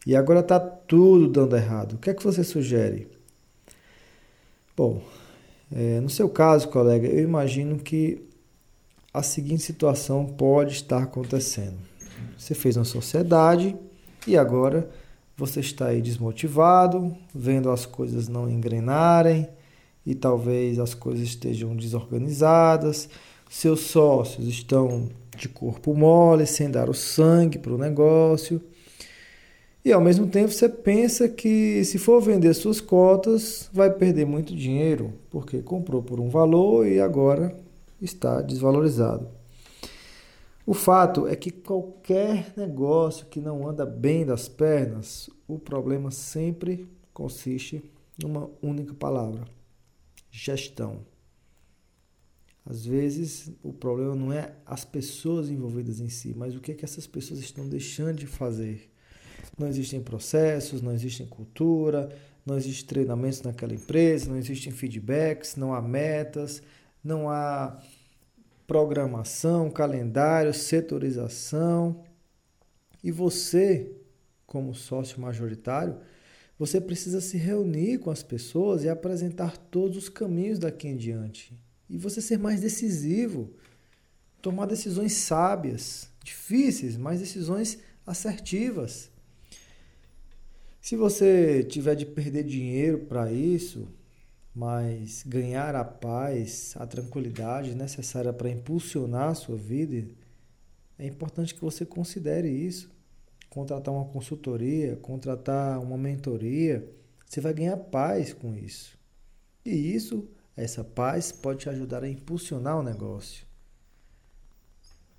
e 0.07 0.17
agora 0.17 0.41
está 0.41 0.59
tudo 0.59 1.29
dando 1.29 1.57
errado. 1.57 1.95
O 1.95 1.99
que 1.99 2.11
é 2.11 2.15
que 2.15 2.25
você 2.25 2.43
sugere? 2.43 3.09
Bom, 4.77 5.03
é, 5.75 6.01
no 6.01 6.09
seu 6.09 6.29
caso, 6.29 6.69
colega, 6.69 7.07
eu 7.07 7.23
imagino 7.23 7.79
que 7.79 8.23
a 9.15 9.23
seguinte 9.23 9.63
situação 9.63 10.27
pode 10.27 10.73
estar 10.73 11.01
acontecendo. 11.01 11.77
Você 12.37 12.53
fez 12.53 12.77
uma 12.77 12.85
sociedade 12.85 13.77
e 14.27 14.37
agora 14.37 14.91
você 15.37 15.61
está 15.61 15.87
aí 15.87 16.03
desmotivado, 16.03 17.17
vendo 17.33 17.71
as 17.71 17.87
coisas 17.87 18.27
não 18.27 18.51
engrenarem 18.51 19.49
e 20.05 20.17
talvez 20.17 20.81
as 20.81 20.95
coisas 20.95 21.29
estejam 21.29 21.77
desorganizadas. 21.77 23.09
Seus 23.49 23.83
sócios 23.83 24.49
estão 24.49 25.09
de 25.37 25.49
corpo 25.49 25.95
mole, 25.95 26.45
sem 26.45 26.69
dar 26.69 26.91
o 26.91 26.95
sangue 26.95 27.59
para 27.59 27.73
o 27.73 27.79
negócio. 27.79 28.61
E 29.85 29.93
ao 29.93 30.01
mesmo 30.01 30.27
tempo 30.27 30.51
você 30.51 30.69
pensa 30.69 31.29
que 31.29 31.85
se 31.85 31.99
for 31.99 32.21
vender 32.21 32.53
suas 32.55 32.81
cotas, 32.81 33.71
vai 33.73 33.91
perder 33.91 34.27
muito 34.27 34.57
dinheiro, 34.57 35.13
porque 35.31 35.63
comprou 35.63 36.03
por 36.03 36.19
um 36.19 36.29
valor 36.29 36.87
e 36.87 37.01
agora 37.01 37.64
está 38.01 38.41
desvalorizado. 38.41 39.29
O 40.67 40.73
fato 40.73 41.27
é 41.27 41.37
que 41.37 41.51
qualquer 41.51 42.55
negócio 42.57 43.27
que 43.27 43.41
não 43.41 43.69
anda 43.69 43.85
bem 43.85 44.25
das 44.25 44.49
pernas, 44.49 45.29
o 45.47 45.59
problema 45.59 46.11
sempre 46.11 46.89
consiste 47.13 47.85
numa 48.23 48.51
única 48.63 48.95
palavra: 48.95 49.45
gestão. 50.31 51.05
Às 52.65 52.87
vezes 52.87 53.53
o 53.63 53.75
problema 53.75 54.15
não 54.15 54.33
é 54.33 54.55
as 54.65 54.87
pessoas 54.87 55.51
envolvidas 55.51 56.01
em 56.01 56.09
si, 56.09 56.33
mas 56.35 56.57
o 56.57 56.61
que, 56.61 56.73
é 56.73 56.75
que 56.75 56.85
essas 56.85 57.07
pessoas 57.07 57.41
estão 57.41 57.69
deixando 57.69 58.17
de 58.17 58.27
fazer. 58.27 58.91
Não 59.59 59.69
existem 59.69 60.01
processos, 60.01 60.81
não 60.81 60.93
existe 60.93 61.23
cultura, 61.27 62.09
não 62.45 62.57
existem 62.57 62.87
treinamentos 62.87 63.43
naquela 63.43 63.75
empresa, 63.75 64.31
não 64.31 64.39
existem 64.39 64.73
feedbacks, 64.73 65.57
não 65.57 65.75
há 65.75 65.83
metas, 65.83 66.63
não 67.05 67.29
há 67.29 67.79
programação, 68.67 69.71
calendário, 69.71 70.55
setorização. 70.55 72.03
E 73.03 73.11
você, 73.11 73.93
como 74.47 74.75
sócio 74.75 75.21
majoritário, 75.21 75.99
você 76.59 76.81
precisa 76.81 77.21
se 77.21 77.37
reunir 77.37 77.99
com 77.99 78.11
as 78.11 78.23
pessoas 78.23 78.85
e 78.85 78.89
apresentar 78.89 79.57
todos 79.57 79.97
os 79.99 80.09
caminhos 80.09 80.59
daqui 80.59 80.89
em 80.89 80.97
diante. 80.97 81.53
E 81.91 81.99
você 81.99 82.23
ser 82.23 82.39
mais 82.39 82.61
decisivo, 82.61 83.53
tomar 84.41 84.67
decisões 84.67 85.13
sábias, 85.13 86.09
difíceis, 86.23 86.97
mas 86.97 87.21
decisões 87.21 87.79
assertivas. 88.07 89.11
Se 90.81 90.97
você 90.97 91.63
tiver 91.65 91.95
de 91.95 92.07
perder 92.07 92.45
dinheiro 92.45 93.01
para 93.01 93.33
isso, 93.33 93.89
mas 94.55 95.25
ganhar 95.27 95.75
a 95.75 95.85
paz, 95.85 96.75
a 96.77 96.87
tranquilidade 96.87 97.75
necessária 97.75 98.33
para 98.33 98.49
impulsionar 98.49 99.31
a 99.31 99.35
sua 99.35 99.57
vida, 99.57 100.09
é 100.99 101.07
importante 101.07 101.55
que 101.55 101.61
você 101.61 101.85
considere 101.85 102.49
isso. 102.49 102.93
Contratar 103.51 103.93
uma 103.93 104.05
consultoria, 104.05 104.97
contratar 104.97 105.81
uma 105.81 105.97
mentoria, 105.97 106.89
você 107.27 107.41
vai 107.41 107.53
ganhar 107.53 107.77
paz 107.77 108.33
com 108.33 108.55
isso. 108.55 108.97
E 109.65 109.71
isso, 109.95 110.29
essa 110.57 110.85
paz, 110.85 111.33
pode 111.33 111.61
te 111.61 111.69
ajudar 111.69 112.05
a 112.05 112.09
impulsionar 112.09 112.79
o 112.79 112.83
negócio. 112.83 113.45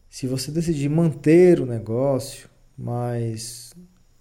Se 0.10 0.28
você 0.28 0.50
decidir 0.50 0.89
manter 0.89 1.60
o 1.60 1.65
negócio, 1.65 2.50
mas 2.78 3.74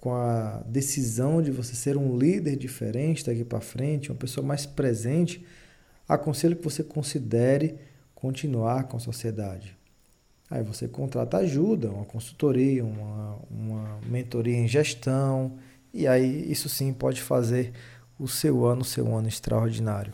com 0.05 0.15
a 0.15 0.63
decisão 0.67 1.41
de 1.41 1.51
você 1.51 1.75
ser 1.75 1.97
um 1.97 2.15
líder 2.15 2.57
diferente 2.57 3.25
daqui 3.25 3.43
para 3.43 3.59
frente, 3.59 4.11
uma 4.11 4.19
pessoa 4.19 4.47
mais 4.47 4.67
presente, 4.67 5.43
aconselho 6.07 6.57
que 6.57 6.63
você 6.63 6.85
considere 6.85 7.77
continuar 8.15 8.85
com 8.85 8.99
a 8.99 9.01
sociedade. 9.01 9.75
Aí 10.51 10.63
você 10.63 10.87
contrata 10.87 11.39
ajuda, 11.39 11.91
uma 11.91 12.05
consultoria, 12.05 12.85
uma, 12.85 13.39
uma 13.51 13.99
mentoria 14.07 14.59
em 14.59 14.69
gestão, 14.69 15.57
e 15.91 16.07
aí 16.07 16.53
isso 16.53 16.69
sim 16.69 16.93
pode 16.93 17.23
fazer 17.23 17.73
o 18.19 18.29
seu 18.29 18.67
ano 18.67 18.85
ser 18.85 19.01
um 19.01 19.17
ano 19.17 19.29
extraordinário. 19.29 20.13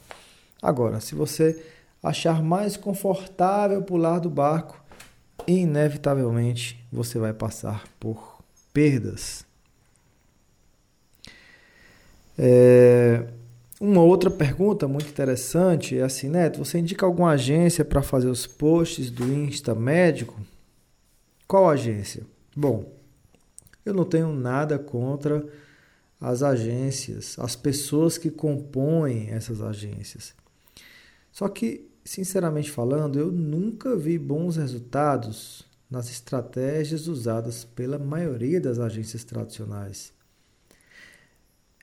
Agora, 0.63 1.01
se 1.01 1.17
você 1.17 1.61
achar 2.01 2.41
mais 2.41 2.77
confortável 2.77 3.83
pular 3.83 4.21
do 4.21 4.31
barco, 4.31 4.81
inevitavelmente 5.49 6.81
você 6.93 7.19
vai 7.19 7.33
passar 7.33 7.89
por 7.99 8.41
perdas. 8.73 9.50
É, 12.43 13.27
uma 13.79 14.03
outra 14.03 14.31
pergunta 14.31 14.89
muito 14.89 15.11
interessante 15.11 15.99
é 15.99 16.03
assim, 16.03 16.31
Neto, 16.31 16.65
você 16.65 16.79
indica 16.79 17.05
alguma 17.05 17.33
agência 17.33 17.85
para 17.85 18.01
fazer 18.01 18.29
os 18.29 18.47
posts 18.47 19.11
do 19.11 19.31
Insta 19.31 19.75
Médico? 19.75 20.41
Qual 21.47 21.69
agência? 21.69 22.23
Bom, 22.57 22.91
eu 23.85 23.93
não 23.93 24.07
tenho 24.07 24.33
nada 24.33 24.79
contra 24.79 25.47
as 26.19 26.43
agências, 26.43 27.39
as 27.39 27.55
pessoas 27.55 28.17
que 28.17 28.31
compõem 28.31 29.29
essas 29.29 29.61
agências. 29.61 30.35
Só 31.31 31.47
que, 31.47 31.91
sinceramente 32.03 32.71
falando, 32.71 33.19
eu 33.19 33.31
nunca 33.31 33.95
vi 33.95 34.19
bons 34.19 34.57
resultados 34.57 35.63
nas 35.91 36.11
estratégias 36.11 37.07
usadas 37.07 37.65
pela 37.65 37.99
maioria 37.99 38.59
das 38.63 38.79
agências 38.79 39.25
tradicionais. 39.25 40.19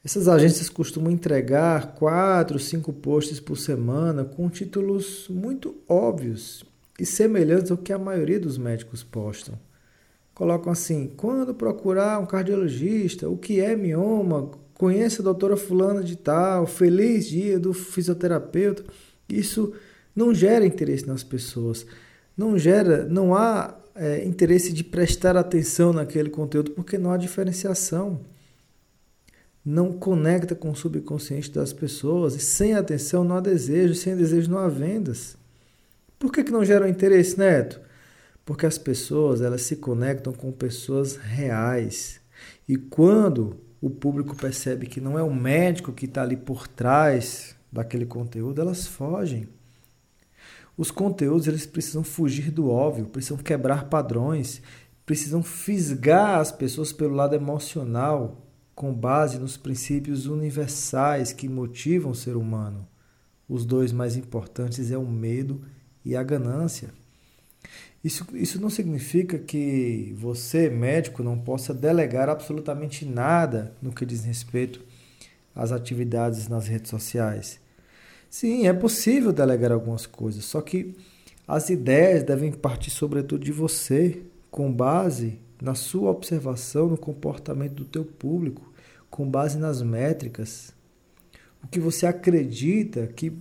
Essas 0.08 0.30
agências 0.30 0.70
costumam 0.70 1.12
entregar 1.12 1.94
quatro, 1.96 2.58
cinco 2.58 2.94
posts 2.94 3.42
por 3.42 3.58
semana 3.58 4.24
com 4.24 4.50
títulos 4.50 5.28
muito 5.30 5.76
óbvios 5.86 6.64
e 6.98 7.06
semelhantes 7.06 7.72
ao 7.72 7.78
que 7.78 7.92
a 7.92 8.00
maioria 8.00 8.40
dos 8.40 8.58
médicos 8.58 9.04
postam. 9.04 9.60
Colocam 10.34 10.72
assim: 10.72 11.12
quando 11.18 11.54
procurar 11.54 12.20
um 12.20 12.26
cardiologista, 12.26 13.28
o 13.28 13.38
que 13.38 13.60
é 13.60 13.76
mioma, 13.76 14.50
conheça 14.76 15.22
a 15.22 15.26
doutora 15.26 15.58
fulana 15.58 16.02
de 16.02 16.16
tal, 16.16 16.66
feliz 16.66 17.28
dia 17.28 17.60
do 17.60 17.74
fisioterapeuta. 17.74 18.86
Isso 19.28 19.74
não 20.16 20.34
gera 20.34 20.66
interesse 20.66 21.06
nas 21.06 21.22
pessoas. 21.22 21.86
Não 22.38 22.58
gera, 22.58 23.04
não 23.04 23.36
há 23.36 23.78
é, 23.94 24.24
interesse 24.24 24.72
de 24.72 24.86
prestar 24.86 25.36
atenção 25.36 25.92
naquele 25.92 26.30
conteúdo 26.30 26.72
porque 26.72 26.98
não 26.98 27.12
há 27.12 27.18
diferenciação 27.18 28.22
não 29.70 29.92
conecta 29.92 30.56
com 30.56 30.72
o 30.72 30.76
subconsciente 30.76 31.52
das 31.52 31.74
pessoas 31.74 32.36
e 32.36 32.40
sem 32.40 32.74
atenção 32.74 33.26
não 33.26 33.36
há 33.36 33.42
desejo, 33.42 33.94
sem 33.96 34.16
desejo 34.16 34.50
não 34.50 34.60
há 34.60 34.70
vendas. 34.70 35.36
Por 36.18 36.32
que, 36.32 36.42
que 36.42 36.54
não 36.54 36.64
geram 36.64 36.88
interesse, 36.88 37.38
Neto? 37.38 37.82
Porque 38.46 38.66
as 38.66 38.78
pessoas 38.78 39.42
elas 39.42 39.64
se 39.64 39.76
conectam 39.76 40.32
com 40.32 40.54
pessoas 40.54 41.18
reais. 41.18 42.22
E 42.66 42.78
quando 42.78 43.60
o 43.82 43.90
público 43.90 44.38
percebe 44.38 44.88
que 44.88 45.02
não 45.02 45.20
é 45.20 45.22
o 45.22 45.36
médico 45.36 45.92
que 45.92 46.06
está 46.06 46.22
ali 46.22 46.38
por 46.38 46.66
trás 46.66 47.54
daquele 47.70 48.06
conteúdo, 48.06 48.62
elas 48.62 48.88
fogem. 48.88 49.50
Os 50.78 50.92
conteúdos 50.92 51.46
eles 51.46 51.66
precisam 51.66 52.06
fugir 52.06 52.52
do 52.52 52.70
óbvio, 52.70 53.08
precisam 53.08 53.36
quebrar 53.36 53.90
padrões, 53.90 54.62
precisam 55.06 55.44
fisgar 55.44 56.40
as 56.40 56.54
pessoas 56.54 56.94
pelo 56.94 57.16
lado 57.16 57.36
emocional, 57.36 58.47
com 58.78 58.94
base 58.94 59.40
nos 59.40 59.58
princípios 59.58 60.28
universais 60.28 61.34
que 61.34 61.50
motivam 61.50 62.12
o 62.12 62.16
ser 62.16 62.38
humano. 62.38 62.88
Os 63.50 63.66
dois 63.66 63.92
mais 63.92 64.16
importantes 64.16 64.92
é 64.92 64.98
o 65.00 65.04
medo 65.04 65.64
e 66.06 66.16
a 66.16 66.22
ganância. 66.22 66.90
Isso, 68.04 68.24
isso 68.36 68.62
não 68.62 68.70
significa 68.70 69.40
que 69.40 70.14
você, 70.16 70.70
médico, 70.70 71.24
não 71.24 71.40
possa 71.40 71.74
delegar 71.74 72.30
absolutamente 72.30 73.04
nada 73.04 73.74
no 73.82 73.92
que 73.92 74.06
diz 74.06 74.24
respeito 74.24 74.80
às 75.56 75.72
atividades 75.72 76.48
nas 76.48 76.68
redes 76.68 76.92
sociais. 76.92 77.60
Sim, 78.30 78.68
é 78.68 78.74
possível 78.74 79.34
delegar 79.34 79.72
algumas 79.72 80.06
coisas, 80.06 80.46
só 80.46 80.62
que 80.62 80.96
as 81.48 81.72
ideias 81.72 82.22
devem 82.22 82.52
partir 82.52 82.92
sobretudo 82.92 83.44
de 83.44 83.52
você, 83.52 84.22
com 84.52 84.72
base 84.72 85.40
na 85.62 85.76
sua 85.76 86.12
observação 86.12 86.88
no 86.88 86.98
comportamento 86.98 87.74
do 87.74 87.86
teu 87.86 88.06
público, 88.06 88.72
com 89.10 89.28
base 89.28 89.58
nas 89.58 89.82
métricas, 89.82 90.74
o 91.64 91.68
que 91.68 91.80
você 91.80 92.06
acredita 92.06 93.08
que, 93.08 93.34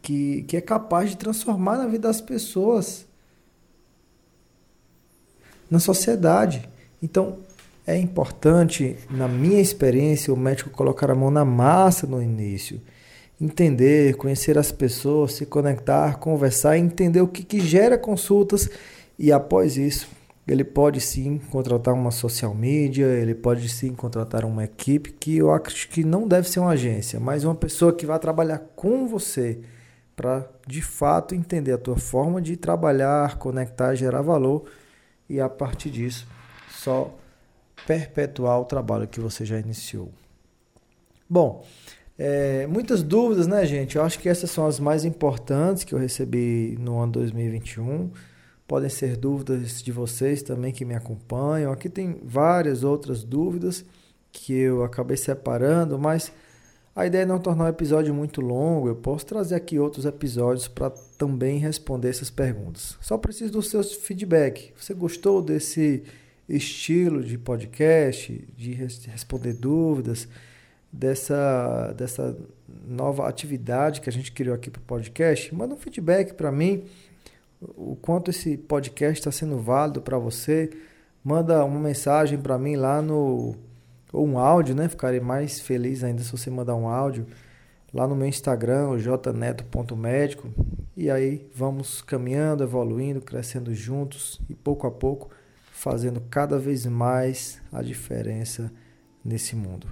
que, 0.00 0.42
que 0.42 0.56
é 0.56 0.60
capaz 0.60 1.10
de 1.10 1.16
transformar 1.16 1.78
na 1.78 1.86
vida 1.86 2.08
das 2.08 2.20
pessoas, 2.20 3.06
na 5.70 5.78
sociedade. 5.78 6.68
Então, 7.02 7.38
é 7.86 7.96
importante, 7.96 8.96
na 9.10 9.26
minha 9.26 9.60
experiência, 9.60 10.32
o 10.32 10.36
médico 10.36 10.70
colocar 10.70 11.10
a 11.10 11.14
mão 11.14 11.30
na 11.30 11.44
massa 11.44 12.06
no 12.06 12.22
início. 12.22 12.80
Entender, 13.40 14.16
conhecer 14.16 14.58
as 14.58 14.70
pessoas, 14.70 15.32
se 15.32 15.46
conectar, 15.46 16.18
conversar, 16.18 16.76
entender 16.76 17.22
o 17.22 17.28
que, 17.28 17.42
que 17.42 17.58
gera 17.58 17.96
consultas 17.96 18.68
e 19.18 19.32
após 19.32 19.76
isso 19.76 20.06
ele 20.50 20.64
pode 20.64 21.00
sim 21.00 21.38
contratar 21.38 21.94
uma 21.94 22.10
social 22.10 22.52
media, 22.52 23.06
ele 23.06 23.36
pode 23.36 23.68
sim 23.68 23.94
contratar 23.94 24.44
uma 24.44 24.64
equipe 24.64 25.12
que 25.12 25.36
eu 25.36 25.52
acho 25.52 25.88
que 25.88 26.02
não 26.02 26.26
deve 26.26 26.48
ser 26.48 26.58
uma 26.58 26.72
agência, 26.72 27.20
mas 27.20 27.44
uma 27.44 27.54
pessoa 27.54 27.92
que 27.92 28.04
vai 28.04 28.18
trabalhar 28.18 28.58
com 28.74 29.06
você 29.06 29.60
para 30.16 30.50
de 30.66 30.82
fato 30.82 31.36
entender 31.36 31.72
a 31.72 31.78
tua 31.78 31.96
forma 31.96 32.42
de 32.42 32.56
trabalhar, 32.56 33.38
conectar, 33.38 33.94
gerar 33.94 34.22
valor 34.22 34.64
e 35.28 35.40
a 35.40 35.48
partir 35.48 35.88
disso 35.88 36.26
só 36.68 37.16
perpetuar 37.86 38.60
o 38.60 38.64
trabalho 38.64 39.06
que 39.06 39.20
você 39.20 39.44
já 39.44 39.56
iniciou. 39.56 40.10
Bom, 41.28 41.64
é, 42.18 42.66
muitas 42.66 43.04
dúvidas, 43.04 43.46
né, 43.46 43.64
gente? 43.64 43.94
Eu 43.94 44.02
acho 44.02 44.18
que 44.18 44.28
essas 44.28 44.50
são 44.50 44.66
as 44.66 44.80
mais 44.80 45.04
importantes 45.04 45.84
que 45.84 45.94
eu 45.94 45.98
recebi 45.98 46.76
no 46.80 46.98
ano 46.98 47.12
2021 47.12 48.10
podem 48.70 48.88
ser 48.88 49.16
dúvidas 49.16 49.82
de 49.82 49.90
vocês 49.90 50.44
também 50.44 50.72
que 50.72 50.84
me 50.84 50.94
acompanham. 50.94 51.72
Aqui 51.72 51.88
tem 51.88 52.20
várias 52.22 52.84
outras 52.84 53.24
dúvidas 53.24 53.84
que 54.30 54.52
eu 54.52 54.84
acabei 54.84 55.16
separando, 55.16 55.98
mas 55.98 56.30
a 56.94 57.04
ideia 57.04 57.24
é 57.24 57.26
não 57.26 57.40
tornar 57.40 57.64
o 57.64 57.68
episódio 57.68 58.14
muito 58.14 58.40
longo. 58.40 58.86
Eu 58.86 58.94
posso 58.94 59.26
trazer 59.26 59.56
aqui 59.56 59.76
outros 59.76 60.04
episódios 60.04 60.68
para 60.68 60.88
também 61.18 61.58
responder 61.58 62.10
essas 62.10 62.30
perguntas. 62.30 62.96
Só 63.00 63.18
preciso 63.18 63.50
do 63.50 63.60
seu 63.60 63.82
feedback. 63.82 64.72
Você 64.78 64.94
gostou 64.94 65.42
desse 65.42 66.04
estilo 66.48 67.24
de 67.24 67.36
podcast, 67.36 68.32
de 68.56 68.72
responder 68.72 69.54
dúvidas, 69.54 70.28
dessa, 70.92 71.92
dessa 71.98 72.38
nova 72.86 73.28
atividade 73.28 74.00
que 74.00 74.08
a 74.08 74.12
gente 74.12 74.30
criou 74.30 74.54
aqui 74.54 74.70
para 74.70 74.78
o 74.78 74.84
podcast? 74.84 75.52
Manda 75.52 75.74
um 75.74 75.76
feedback 75.76 76.34
para 76.34 76.52
mim 76.52 76.84
o 77.60 77.96
quanto 77.96 78.30
esse 78.30 78.56
podcast 78.56 79.20
está 79.20 79.30
sendo 79.30 79.58
válido 79.58 80.00
para 80.00 80.18
você. 80.18 80.70
Manda 81.22 81.64
uma 81.64 81.80
mensagem 81.80 82.38
para 82.38 82.58
mim 82.58 82.76
lá 82.76 83.02
no. 83.02 83.54
Ou 84.12 84.26
um 84.26 84.38
áudio, 84.38 84.74
né? 84.74 84.88
Ficarei 84.88 85.20
mais 85.20 85.60
feliz 85.60 86.02
ainda 86.02 86.22
se 86.22 86.32
você 86.32 86.50
mandar 86.50 86.74
um 86.74 86.88
áudio 86.88 87.26
lá 87.92 88.06
no 88.06 88.16
meu 88.16 88.26
Instagram, 88.26 88.88
o 88.88 88.98
jneto.médico. 88.98 90.48
E 90.96 91.10
aí 91.10 91.48
vamos 91.54 92.02
caminhando, 92.02 92.64
evoluindo, 92.64 93.20
crescendo 93.20 93.74
juntos 93.74 94.40
e 94.48 94.54
pouco 94.54 94.86
a 94.86 94.90
pouco 94.90 95.30
fazendo 95.72 96.20
cada 96.28 96.58
vez 96.58 96.84
mais 96.86 97.60
a 97.72 97.82
diferença 97.82 98.70
nesse 99.24 99.56
mundo. 99.56 99.86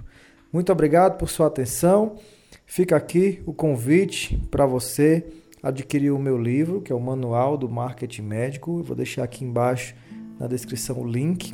Muito 0.51 0.71
obrigado 0.71 1.17
por 1.17 1.29
sua 1.29 1.47
atenção. 1.47 2.17
Fica 2.65 2.95
aqui 2.95 3.41
o 3.45 3.53
convite 3.53 4.37
para 4.51 4.65
você 4.65 5.25
adquirir 5.61 6.11
o 6.11 6.19
meu 6.19 6.37
livro, 6.37 6.81
que 6.81 6.91
é 6.91 6.95
o 6.95 6.99
Manual 6.99 7.57
do 7.57 7.69
Marketing 7.69 8.23
Médico. 8.23 8.79
Eu 8.79 8.83
vou 8.83 8.95
deixar 8.95 9.23
aqui 9.23 9.43
embaixo 9.43 9.95
na 10.39 10.47
descrição 10.47 10.99
o 10.99 11.07
link. 11.07 11.53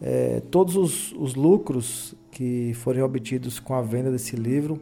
É, 0.00 0.42
todos 0.50 0.76
os, 0.76 1.12
os 1.12 1.34
lucros 1.34 2.14
que 2.30 2.72
forem 2.74 3.02
obtidos 3.02 3.60
com 3.60 3.74
a 3.74 3.82
venda 3.82 4.10
desse 4.10 4.36
livro 4.36 4.80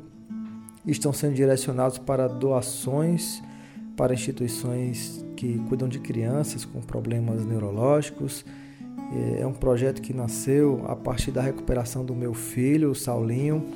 estão 0.87 1.13
sendo 1.13 1.35
direcionados 1.35 1.99
para 1.99 2.29
doações 2.29 3.43
para 3.99 4.15
instituições 4.15 5.27
que 5.37 5.59
cuidam 5.69 5.89
de 5.89 5.99
crianças 5.99 6.65
com 6.65 6.81
problemas 6.81 7.45
neurológicos. 7.45 8.45
É 9.37 9.45
um 9.45 9.53
projeto 9.53 10.01
que 10.01 10.15
nasceu 10.15 10.85
a 10.87 10.95
partir 10.95 11.33
da 11.33 11.43
recuperação 11.43 12.05
do 12.05 12.15
meu 12.15 12.33
filho, 12.33 12.93
o 12.93 12.95
Saulinho, 12.95 13.67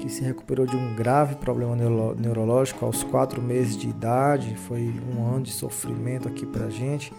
que 0.00 0.08
se 0.08 0.22
recuperou 0.22 0.66
de 0.66 0.76
um 0.76 0.94
grave 0.94 1.36
problema 1.36 1.76
neurológico 2.16 2.84
aos 2.84 3.02
quatro 3.02 3.42
meses 3.42 3.76
de 3.76 3.88
idade. 3.88 4.54
Foi 4.56 4.92
um 5.14 5.26
ano 5.26 5.42
de 5.42 5.52
sofrimento 5.52 6.28
aqui 6.28 6.46
para 6.46 6.68
gente. 6.68 7.12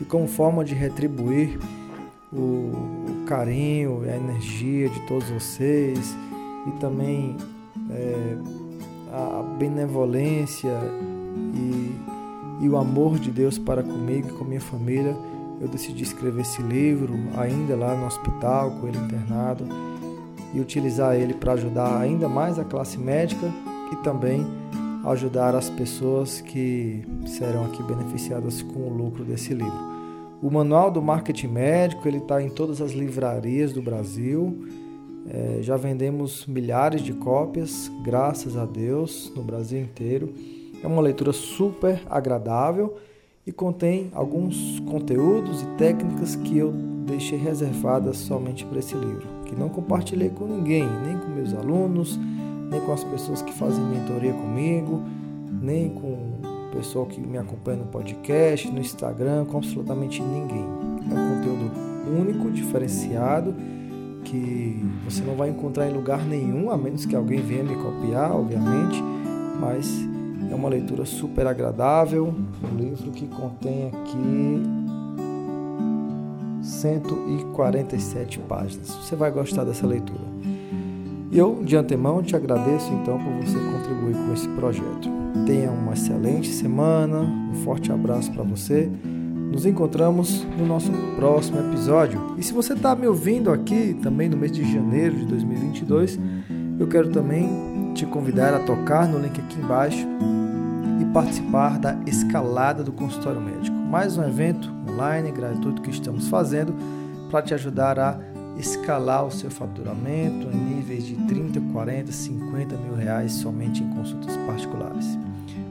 E 0.00 0.04
como 0.04 0.26
forma 0.26 0.64
de 0.64 0.74
retribuir 0.74 1.58
o, 2.32 2.36
o, 2.36 3.24
carinho 3.26 4.04
e 4.04 4.10
a 4.10 4.16
energia 4.16 4.88
de 4.88 5.00
todos 5.06 5.28
vocês 5.30 6.16
e 6.66 6.70
também 6.80 7.36
é, 7.90 8.36
a 9.12 9.42
benevolência 9.56 10.72
e, 11.54 12.64
e 12.64 12.68
o 12.68 12.76
amor 12.76 13.18
de 13.18 13.30
Deus 13.30 13.56
para 13.56 13.82
comigo 13.82 14.28
e 14.28 14.32
com 14.32 14.44
minha 14.44 14.60
família, 14.60 15.16
eu 15.60 15.68
decidi 15.68 16.02
escrever 16.02 16.42
esse 16.42 16.60
livro 16.60 17.14
ainda 17.36 17.76
lá 17.76 17.94
no 17.94 18.06
hospital, 18.06 18.72
com 18.72 18.88
ele 18.88 18.98
internado, 18.98 19.64
e 20.54 20.60
utilizar 20.60 21.16
ele 21.16 21.34
para 21.34 21.52
ajudar 21.52 22.00
ainda 22.00 22.28
mais 22.28 22.58
a 22.58 22.64
classe 22.64 22.96
médica 22.96 23.52
e 23.92 23.96
também 23.96 24.46
ajudar 25.04 25.54
as 25.54 25.68
pessoas 25.68 26.40
que 26.40 27.04
serão 27.26 27.64
aqui 27.66 27.82
beneficiadas 27.82 28.62
com 28.62 28.80
o 28.80 28.88
lucro 28.88 29.24
desse 29.24 29.52
livro. 29.52 29.94
O 30.40 30.50
manual 30.50 30.90
do 30.90 31.02
marketing 31.02 31.48
médico 31.48 32.06
ele 32.06 32.18
está 32.18 32.42
em 32.42 32.48
todas 32.48 32.80
as 32.80 32.92
livrarias 32.92 33.72
do 33.72 33.82
Brasil. 33.82 34.66
É, 35.26 35.58
já 35.62 35.76
vendemos 35.76 36.46
milhares 36.46 37.02
de 37.02 37.12
cópias, 37.12 37.90
graças 38.02 38.56
a 38.56 38.64
Deus, 38.64 39.32
no 39.34 39.42
Brasil 39.42 39.80
inteiro. 39.80 40.32
É 40.82 40.86
uma 40.86 41.00
leitura 41.00 41.32
super 41.32 42.02
agradável 42.10 42.96
e 43.46 43.52
contém 43.52 44.10
alguns 44.14 44.80
conteúdos 44.80 45.62
e 45.62 45.66
técnicas 45.76 46.36
que 46.36 46.58
eu 46.58 46.72
deixei 47.06 47.38
reservadas 47.38 48.18
somente 48.18 48.64
para 48.64 48.78
esse 48.78 48.94
livro, 48.94 49.26
que 49.54 49.60
não 49.60 49.68
compartilhei 49.68 50.30
com 50.30 50.46
ninguém, 50.46 50.84
nem 51.06 51.16
com 51.16 51.28
meus 51.28 51.54
alunos, 51.54 52.18
nem 52.70 52.80
com 52.80 52.92
as 52.92 53.04
pessoas 53.04 53.40
que 53.40 53.52
fazem 53.52 53.82
mentoria 53.84 54.32
comigo, 54.32 55.00
nem 55.62 55.88
com 55.90 56.08
o 56.08 56.76
pessoal 56.76 57.06
que 57.06 57.20
me 57.20 57.38
acompanha 57.38 57.78
no 57.78 57.86
podcast, 57.86 58.68
no 58.70 58.80
Instagram, 58.80 59.44
com 59.44 59.58
absolutamente 59.58 60.20
ninguém. 60.20 60.64
É 60.64 61.14
um 61.14 61.36
conteúdo 61.36 61.70
único, 62.20 62.50
diferenciado, 62.50 63.54
que 64.24 64.84
você 65.04 65.22
não 65.22 65.34
vai 65.34 65.50
encontrar 65.50 65.88
em 65.88 65.92
lugar 65.92 66.24
nenhum, 66.24 66.70
a 66.70 66.76
menos 66.76 67.06
que 67.06 67.14
alguém 67.14 67.40
venha 67.40 67.62
me 67.62 67.76
copiar, 67.76 68.32
obviamente, 68.32 69.00
mas 69.60 69.88
é 70.50 70.54
uma 70.54 70.68
leitura 70.68 71.04
super 71.04 71.46
agradável, 71.46 72.34
um 72.62 72.76
livro 72.76 73.10
que 73.12 73.26
contém 73.28 73.88
aqui 73.88 74.62
147 76.64 78.38
páginas. 78.40 78.88
Você 78.88 79.14
vai 79.14 79.30
gostar 79.30 79.64
dessa 79.64 79.86
leitura. 79.86 80.24
E 81.30 81.38
eu, 81.38 81.62
de 81.62 81.76
antemão, 81.76 82.22
te 82.22 82.34
agradeço 82.34 82.92
então 82.92 83.18
por 83.18 83.32
você 83.44 83.58
contribuir 83.58 84.14
com 84.14 84.32
esse 84.32 84.48
projeto. 84.50 85.10
Tenha 85.46 85.70
uma 85.70 85.92
excelente 85.92 86.48
semana, 86.48 87.20
um 87.20 87.54
forte 87.64 87.92
abraço 87.92 88.32
para 88.32 88.42
você. 88.42 88.88
Nos 89.52 89.66
encontramos 89.66 90.44
no 90.58 90.64
nosso 90.64 90.90
próximo 91.16 91.58
episódio. 91.58 92.34
E 92.38 92.42
se 92.42 92.52
você 92.52 92.72
está 92.72 92.94
me 92.96 93.06
ouvindo 93.06 93.50
aqui 93.50 93.94
também 94.02 94.28
no 94.28 94.36
mês 94.36 94.52
de 94.52 94.64
janeiro 94.72 95.16
de 95.16 95.26
2022, 95.26 96.18
eu 96.78 96.86
quero 96.86 97.10
também 97.10 97.92
te 97.94 98.06
convidar 98.06 98.54
a 98.54 98.60
tocar 98.60 99.06
no 99.06 99.18
link 99.18 99.38
aqui 99.40 99.60
embaixo 99.60 100.06
e 101.00 101.04
participar 101.06 101.78
da 101.78 101.96
escalada 102.06 102.82
do 102.82 102.92
consultório 102.92 103.40
médico. 103.40 103.73
Mais 103.94 104.18
um 104.18 104.24
evento 104.24 104.68
online 104.90 105.30
gratuito 105.30 105.80
que 105.80 105.90
estamos 105.90 106.26
fazendo 106.26 106.74
para 107.30 107.40
te 107.42 107.54
ajudar 107.54 107.96
a 107.96 108.18
escalar 108.58 109.24
o 109.24 109.30
seu 109.30 109.48
faturamento 109.48 110.48
em 110.52 110.74
níveis 110.74 111.06
de 111.06 111.14
30, 111.14 111.60
40, 111.72 112.10
50 112.10 112.76
mil 112.76 112.96
reais 112.96 113.30
somente 113.34 113.84
em 113.84 113.90
consultas 113.90 114.36
particulares. 114.48 115.06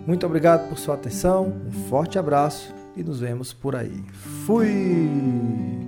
Muito 0.08 0.26
obrigado 0.26 0.70
por 0.70 0.78
sua 0.78 0.96
atenção, 0.96 1.54
um 1.68 1.72
forte 1.90 2.18
abraço 2.18 2.74
e 2.96 3.04
nos 3.04 3.20
vemos 3.20 3.52
por 3.52 3.76
aí. 3.76 4.02
Fui! 4.46 5.83